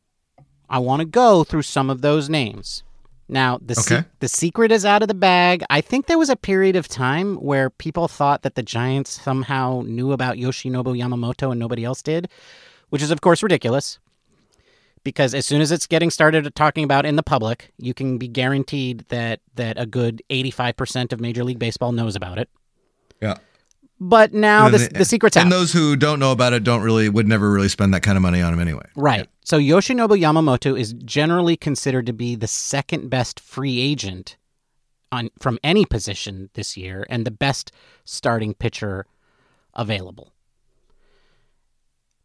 [0.70, 2.84] I want to go through some of those names.
[3.30, 5.64] Now, the se- the secret is out of the bag.
[5.70, 9.84] I think there was a period of time where people thought that the Giants somehow
[9.86, 12.30] knew about Yoshinobu Yamamoto and nobody else did,
[12.89, 14.00] which is of course ridiculous.
[15.04, 18.28] Because as soon as it's getting started talking about in the public, you can be
[18.28, 22.49] guaranteed that that a good 85% of Major League Baseball knows about it.
[23.22, 23.36] yeah
[23.99, 25.43] But now And the, the- the secret's out.
[25.43, 28.16] And those who don't know about it don't really would never really spend that kind
[28.18, 28.86] of money on him anyway.
[28.95, 29.28] Right.
[29.43, 34.38] So Yoshinobu Yamamoto is generally considered to be the second best free agent
[35.12, 37.72] on from any position this year and the best
[38.06, 39.06] starting pitcher
[39.76, 40.32] available.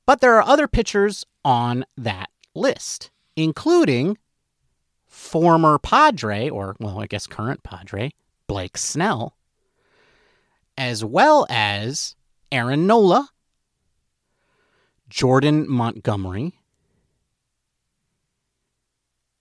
[0.06, 4.18] But there are other pitchers on that list, including
[5.06, 8.10] former Padre or well, I guess current Padre,
[8.46, 9.36] Blake Snell,
[10.76, 12.14] as well as
[12.52, 13.28] Aaron Nola,
[15.08, 16.54] Jordan Montgomery,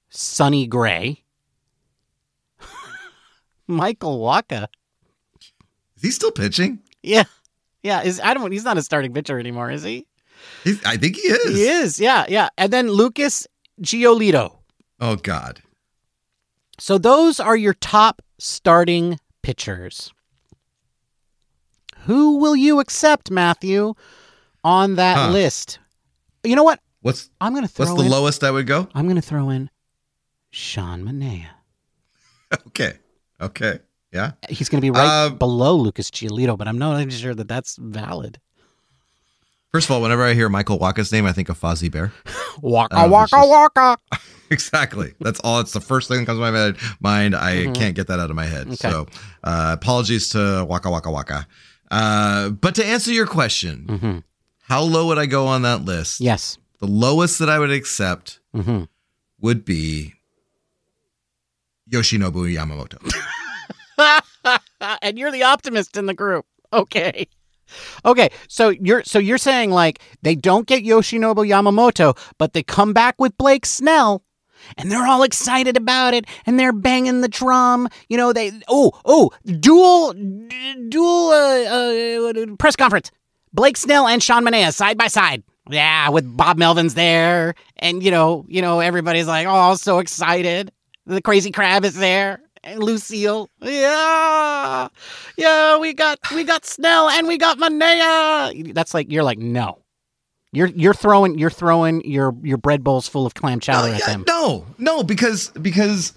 [0.09, 1.23] Sonny Gray,
[3.67, 4.67] Michael Wacha.
[5.97, 6.79] Is he still pitching?
[7.03, 7.23] Yeah.
[7.83, 10.07] Yeah, is I don't he's not a starting pitcher anymore, is he?
[10.63, 11.55] He's, I think he is.
[11.55, 11.99] He is.
[11.99, 12.49] Yeah, yeah.
[12.57, 13.47] And then Lucas
[13.81, 14.57] Giolito.
[14.99, 15.61] Oh God.
[16.79, 20.11] So those are your top starting pitchers.
[22.05, 23.93] Who will you accept, Matthew,
[24.63, 25.31] on that Huh.
[25.31, 25.79] list?
[26.43, 26.79] You know what?
[27.01, 28.87] What's I'm going to throw what's the in lowest I would go?
[28.93, 29.69] I'm going to throw in
[30.51, 31.49] Sean Manaea.
[32.67, 32.93] Okay.
[33.41, 33.79] Okay.
[34.13, 34.31] Yeah.
[34.49, 37.49] He's going to be right Uh, below Lucas Giolito, but I'm not even sure that
[37.49, 38.39] that's valid.
[39.71, 42.13] First of all, whenever I hear Michael Wacha's name, I think of Fozzie Bear.
[42.61, 43.97] Waka Oh, waka just- waka.
[44.49, 45.13] exactly.
[45.19, 45.59] That's all.
[45.59, 47.35] It's the first thing that comes to my mind.
[47.35, 47.75] I Mhm.
[47.75, 48.67] can't get that out of my head.
[48.67, 48.75] Okay.
[48.77, 49.07] So,
[49.43, 51.47] uh, apologies to Waka Waka Waka.
[51.91, 54.17] Uh, but to answer your question, hmm
[54.69, 56.19] how low would I go on that list?
[56.19, 56.57] Yes.
[56.79, 58.83] The lowest that I would accept hmm
[59.39, 60.13] would be
[61.91, 62.97] Yoshinobu Yamamoto.
[65.01, 66.45] and you're the optimist in the group.
[66.73, 67.27] Okay.
[68.05, 72.93] Okay, so you're so you're saying like they don't get Yoshinobu Yamamoto, but they come
[72.93, 74.23] back with Blake Snell,
[74.77, 77.87] and they're all excited about it, and they're banging the drum.
[78.09, 83.11] You know, they oh oh dual d- dual uh, uh, press conference.
[83.53, 85.43] Blake Snell and Sean Manaea side by side.
[85.69, 90.71] Yeah, with Bob Melvin's there, and you know, you know, everybody's like, oh, so excited.
[91.05, 92.41] The crazy crab is there,
[92.75, 93.49] Lucille.
[93.61, 94.87] Yeah,
[95.37, 98.73] yeah, we got we got Snell and we got Manaea.
[98.73, 99.79] That's like you're like no,
[100.51, 103.99] you're you're throwing you're throwing your your bread bowls full of clam chowder no, at
[103.99, 104.23] yeah, them.
[104.27, 106.13] no, no, because because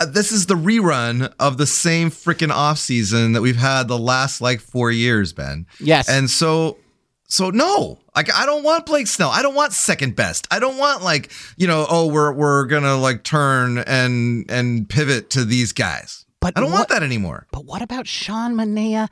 [0.00, 3.98] uh, this is the rerun of the same freaking off season that we've had the
[3.98, 5.66] last like four years, Ben.
[5.80, 6.76] Yes, And so,
[7.28, 9.30] so no, like I don't want Blake Snell.
[9.30, 10.46] I don't want second best.
[10.50, 15.30] I don't want like you know, oh, we're we're gonna like turn and and pivot
[15.30, 16.24] to these guys.
[16.40, 17.46] but I don't what, want that anymore.
[17.52, 19.08] But what about Sean Manaea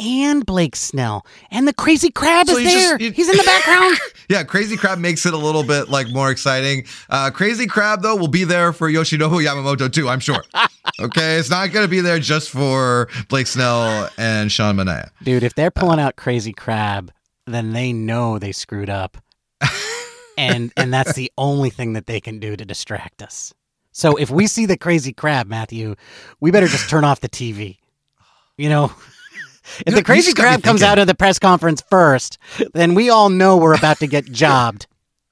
[0.00, 1.26] and Blake Snell.
[1.50, 3.02] And the crazy crab So is he's just- there.
[3.02, 3.98] you- he's in the background.
[4.28, 6.86] Yeah, Crazy Crab makes it a little bit like more exciting.
[7.10, 10.42] Uh, Crazy Crab though will be there for Yoshinobu Yamamoto too, I'm sure.
[11.00, 15.10] okay, it's not going to be there just for Blake Snell and Sean Manaea.
[15.22, 17.12] Dude, if they're pulling out crazy crab,
[17.46, 19.18] then they know they screwed up.
[20.38, 23.52] and and that's the only thing that they can do to distract us.
[23.92, 25.96] So if we see the crazy crab, Matthew,
[26.40, 27.78] we better just turn off the TV.
[28.56, 28.84] You know,
[29.80, 32.38] if You- the crazy just got me crab comes out of the press conference first,
[32.74, 34.86] then we all know we're about to get jobbed.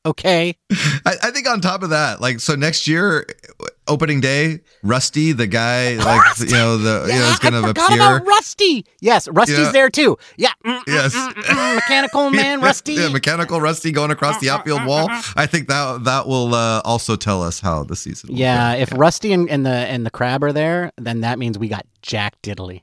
[0.07, 0.57] Okay?
[1.05, 3.27] I, I think on top of that, like so next year,
[3.91, 7.97] opening day, Rusty, the guy, like you know the you know is going to appear.
[7.97, 8.87] about Rusty.
[9.01, 9.73] Yes, Rusty's Yeah.
[9.73, 10.17] there too.
[10.37, 10.53] Yeah.
[10.65, 11.15] mm, mm, Yes.
[11.15, 12.95] mm, mm, mm, mechanical man, Rusty.
[12.95, 15.09] yeah, mechanical Rusty going across the outfield wall.
[15.37, 18.31] I think that that will uh, also tell us how the season.
[18.33, 18.83] Will Yeah, go.
[18.83, 21.85] if Rusty and, and the and the crab are there, then that means we got
[22.03, 22.83] Jack Diddley.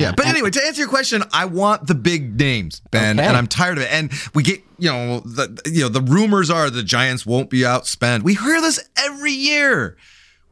[0.00, 3.28] Yeah, but and- anyway, to answer your question, I want the big names, Ben, Okay.
[3.28, 3.90] and I'm tired of it.
[3.92, 7.60] And we get, you know, the you know the rumors are the Giants won't be
[7.60, 8.22] outspent.
[8.22, 9.96] We hear this every year.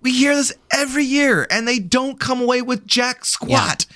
[0.03, 3.87] We hear this every year, and they don't come away with jack squat.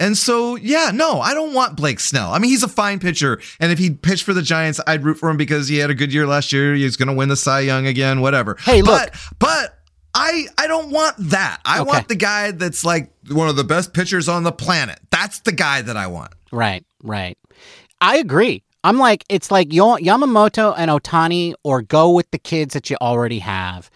[0.00, 2.32] And so, yeah, no, I don't want Blake Snell.
[2.32, 5.18] I mean, he's a fine pitcher, and if he pitched for the Giants, I'd root
[5.18, 6.74] for him because he had a good year last year.
[6.74, 8.56] He's going to win the Cy Young again, whatever.
[8.60, 9.10] Hey, look.
[9.12, 9.73] but but
[10.14, 11.60] I I don't want that.
[11.64, 11.88] I Okay.
[11.88, 15.00] want the guy that's like one of the best pitchers on the planet.
[15.10, 16.32] That's the guy that I want.
[16.52, 17.36] right, right.
[18.00, 18.62] I agree.
[18.84, 23.38] I'm like, it's like Yamamoto and Ohtani, or go with the kids that you already
[23.38, 23.90] have.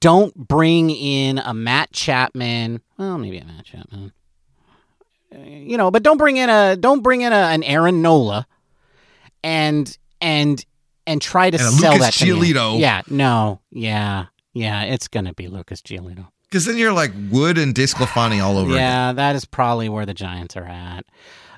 [0.00, 2.80] Don't bring in a Matt Chapman.
[2.96, 4.12] Well, maybe a Matt Chapman.
[5.34, 8.46] Uh, You know, but don't bring in a don't bring in a, an Aaron Nola,
[9.42, 10.64] and and
[11.06, 12.26] and try to And sell Lucas that.
[12.26, 12.80] Giolito.
[12.80, 14.84] Yeah, no, yeah, yeah.
[14.84, 16.28] It's gonna be Lucas Giolito.
[16.48, 18.70] Because then you're like Wood and DeSclafani all over.
[18.70, 18.80] again.
[18.80, 21.04] Yeah, that is probably where the Giants are at.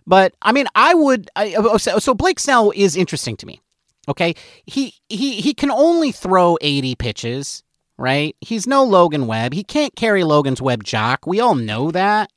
[0.07, 1.31] But I mean, I would.
[1.37, 3.61] I, oh, so, so Blake Snell is interesting to me.
[4.09, 4.35] Okay,
[4.67, 7.63] he he he can only throw eighty pitches,
[7.99, 8.37] right?
[8.41, 9.53] He's no Logan Webb.
[9.53, 11.27] He can't carry Logan's Webb jock.
[11.27, 12.31] We all know that.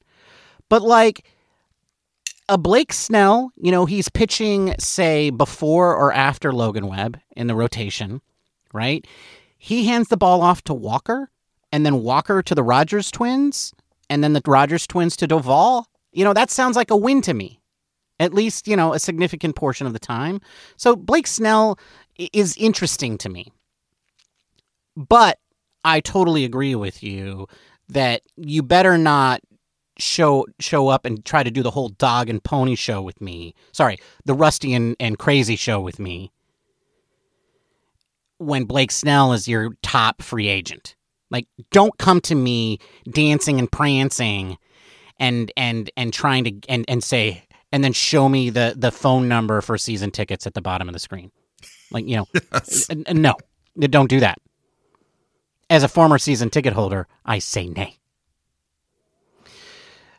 [0.67, 1.25] But like
[2.49, 7.55] a Blake Snell, you know, he's pitching say before or after Logan Webb in the
[7.55, 8.21] rotation,
[8.73, 9.05] right?
[9.59, 11.29] He hands the ball off to Walker,
[11.71, 13.73] and then Walker to the Rogers twins,
[14.09, 15.83] and then the Rogers twins to Doval.
[16.13, 17.59] You know, that sounds like a win to me.
[18.19, 20.41] At least, you know, a significant portion of the time.
[20.77, 21.77] So Blake Snell
[22.17, 23.51] is interesting to me.
[24.95, 25.39] But
[25.83, 27.47] I totally agree with you
[27.89, 29.41] that you better not
[29.97, 33.53] show show up and try to do the whole dog and pony show with me.
[33.73, 36.31] Sorry, the rusty and, and crazy show with me
[38.39, 40.95] when Blake Snell is your top free agent.
[41.29, 42.79] Like, don't come to me
[43.11, 44.57] dancing and prancing
[45.19, 49.27] and and and trying to and, and say and then show me the the phone
[49.27, 51.31] number for season tickets at the bottom of the screen.
[51.91, 52.27] Like, you know,
[52.89, 53.35] n- n- no,
[53.79, 54.39] don't do that.
[55.69, 57.97] As a former season ticket holder, I say nay.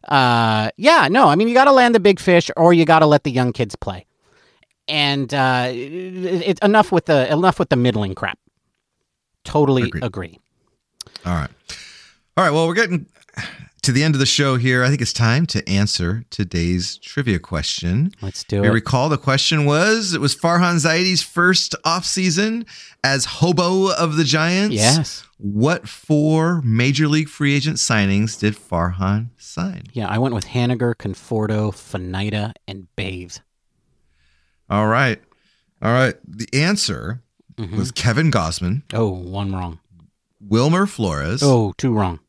[0.07, 3.01] Uh, yeah, no, I mean, you got to land the big fish or you got
[3.01, 4.07] to let the young kids play.
[4.89, 8.39] And uh, it, it, enough with the enough with the middling crap.
[9.45, 10.05] Totally Agreed.
[10.05, 10.39] agree.
[11.25, 11.51] All right.
[12.37, 12.51] All right.
[12.51, 13.07] Well, we're getting
[13.83, 14.85] to the end of the show here.
[14.85, 18.13] I think it's time to answer today's trivia question.
[18.21, 18.73] Let's do We it.
[18.73, 22.67] recall the question was it was Farhan Zaidi's first offseason
[23.03, 24.75] as hobo of the Giants.
[24.75, 25.25] Yes.
[25.39, 29.85] What four major league free agent signings did Farhan sign?
[29.95, 33.37] Yeah, I went with Haniger, Conforto, Finita, and Bathe.
[34.71, 35.21] All right.
[35.83, 36.15] All right.
[36.27, 37.23] The answer
[37.59, 37.77] Mhm.
[37.77, 39.81] was Kevin Gausman, Oh, one wrong.
[40.41, 42.21] Wilmer Flores, Oh, two wrong.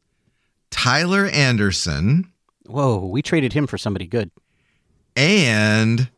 [0.72, 2.32] Tyler Anderson,
[2.66, 4.32] Whoa, we traded him for somebody good.
[5.16, 6.10] and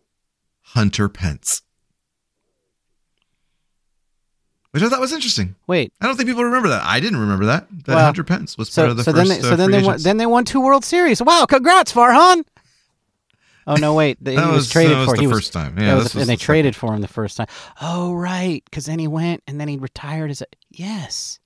[0.61, 1.61] Hunter Pence.
[4.71, 5.55] Which I thought was interesting.
[5.67, 6.84] Wait, I don't think people remember that.
[6.84, 7.67] I didn't remember that.
[7.86, 9.69] That Well, Hunter Pence was part of the so first then they, uh, so then
[9.71, 11.21] they won, then they won two World Series.
[11.21, 12.43] Wow, congrats, Farhan.
[13.66, 15.16] Oh no, wait, he was, was- traded that was for.
[15.16, 15.80] the he was, first time.
[15.80, 17.47] Yeah, was was and they traded for him the first time.
[17.82, 21.39] Oh right, because then he went and then he retired as a yes,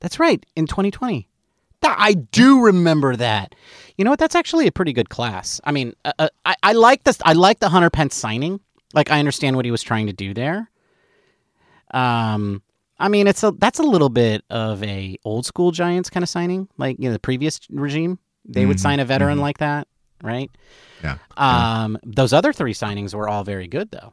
[0.00, 1.28] that's right in 2020.
[1.82, 3.54] I do remember that.
[3.96, 4.18] You know what?
[4.18, 5.58] That's actually a pretty good class.
[5.64, 7.18] I mean, uh, uh, I I like this.
[7.24, 8.60] I like the Hunter Pence signing.
[8.92, 10.70] Like I understand what he was trying to do there.
[11.92, 12.62] Um,
[12.98, 16.28] I mean, it's a that's a little bit of a old school Giants kind of
[16.28, 18.18] signing, like you know the previous regime.
[18.44, 19.42] They would Mhm, sign a veteran mhm.
[19.42, 19.88] like that,
[20.22, 20.50] right?
[21.02, 24.12] Yeah, Um, those other three signings were all very good, though.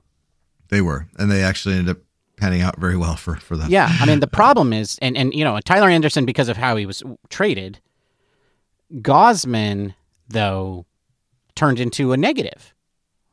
[0.70, 2.02] They were, and they actually ended up
[2.38, 3.70] panning out very well for for them.
[3.72, 6.76] Yeah, I mean the problem is, and and you know Tyler Anderson because of how
[6.76, 7.80] he was traded.
[8.94, 9.96] Gausman,
[10.30, 10.86] though,
[11.56, 12.74] turned into a negative,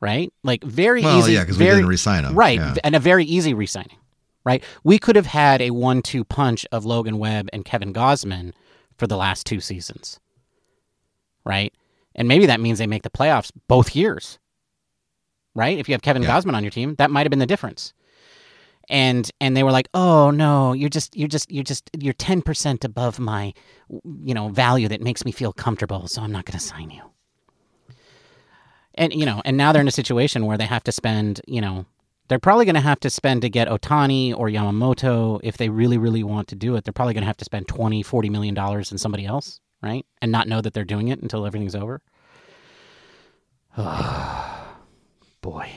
[0.00, 0.32] right?
[0.42, 1.32] Like very Well, easy.
[1.34, 2.34] yeah, because we didn't resign him.
[2.34, 2.74] Right, Yeah.
[2.84, 3.98] and a very easy resigning.
[4.44, 8.52] Right, we could have had a one-two punch of Logan Webb and Kevin Gausman
[8.96, 10.18] for the last two seasons.
[11.44, 11.72] Right,
[12.14, 14.38] and maybe that means they make the playoffs both years.
[15.54, 16.30] Right, if you have Kevin Yeah.
[16.30, 17.92] Gausman on your team, that might have been the difference.
[18.88, 22.42] And and they were like, "Oh no, you're just you're just you're just you're ten
[22.42, 23.52] percent above my,
[24.22, 27.02] you know, value that makes me feel comfortable, so I'm not going to sign you."
[28.94, 31.60] And you know, and now they're in a situation where they have to spend, you
[31.60, 31.86] know,
[32.28, 35.98] they're probably going to have to spend to get Ohtani or Yamamoto if they really
[35.98, 36.84] really want to do it.
[36.84, 40.06] They're probably going to have to spend 20, 40 million dollars in somebody else, right?
[40.20, 42.00] And not know that they're doing it until everything's over.
[43.76, 45.72] Boy.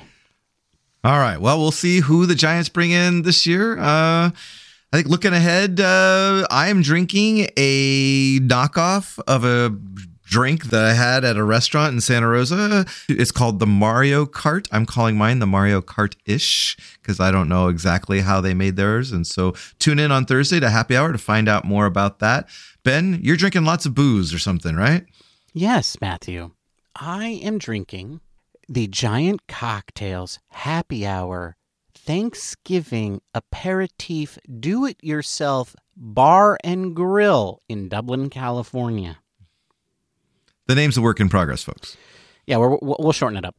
[1.03, 1.39] All right.
[1.39, 3.77] Well, we'll see who the Giants bring in this year.
[3.77, 9.75] Uh, I think looking ahead, uh, I am drinking a knockoff of a
[10.25, 12.85] drink that I had at a restaurant in Santa Rosa.
[13.07, 14.67] It's called the Mario Kart.
[14.71, 18.75] I'm calling mine the Mario Kart ish because I don't know exactly how they made
[18.75, 19.11] theirs.
[19.11, 22.49] And so tune in on Thursday to happy hour to find out more about that.
[22.83, 25.05] Ben, you're drinking lots of booze or something, right?
[25.53, 26.51] Yes, Matthew.
[26.95, 28.21] I am drinking
[28.67, 31.55] the Giant Cocktails Happy Hour
[31.93, 39.17] Thanksgiving Aperitif Do It Yourself Bar and Grill in Dublin, California.
[40.67, 41.97] The name's a work in progress, folks.
[42.47, 43.55] Yeah, we're, we'll we'll shorten it up.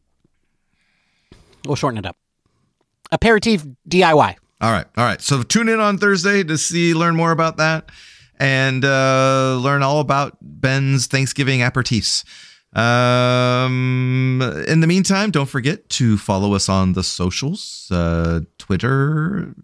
[1.65, 2.17] We'll shorten it up.
[3.13, 4.37] Aperitif DIY.
[4.61, 4.87] All right.
[4.97, 5.21] All right.
[5.21, 7.91] So tune in on Thursday to see, learn more about that
[8.39, 12.25] and uh, learn all about Ben's Thanksgiving aperitifs.
[12.77, 19.55] Um, in the meantime, don't forget to follow us on the socials, uh, Twitter,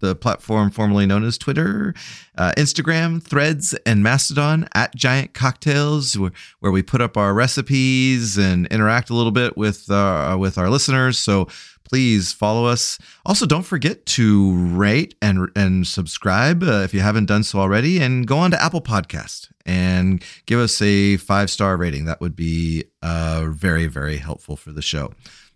[0.00, 1.94] the platform formerly known as Twitter,
[2.36, 8.36] uh, Instagram, Threads, and Mastodon at Giant Cocktails, where, where we put up our recipes
[8.36, 11.18] and interact a little bit with uh, with our listeners.
[11.18, 11.48] So
[11.90, 12.98] please follow us.
[13.26, 18.00] Also, don't forget to rate and and subscribe uh, if you haven't done so already,
[18.00, 22.04] and go on to Apple Podcast and give us a five star rating.
[22.04, 25.12] That would be uh, very very helpful for the show.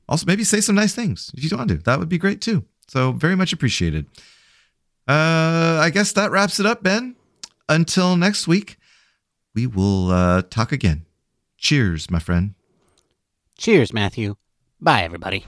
[0.09, 1.76] Also, maybe say some nice things if you want to.
[1.76, 2.64] That would be great too.
[2.88, 4.07] So very much appreciated.
[5.07, 7.16] Uh, I guess that wraps it up, Ben.
[7.68, 8.78] Until next week,
[9.55, 11.07] we will uh, talk again.
[11.59, 12.55] Cheers, my friend.
[13.57, 14.36] Cheers, Matthew.
[14.80, 15.46] Bye, everybody.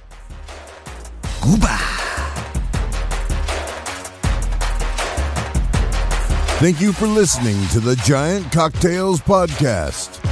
[6.59, 10.23] Thank you for listening to the Giant Cocktails Podcast.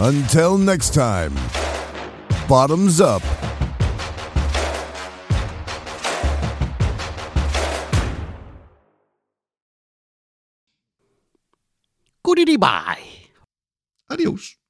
[0.00, 1.34] Until next time,
[2.48, 3.22] bottoms up.
[12.22, 13.02] Curiribai.
[14.06, 14.61] Adeus.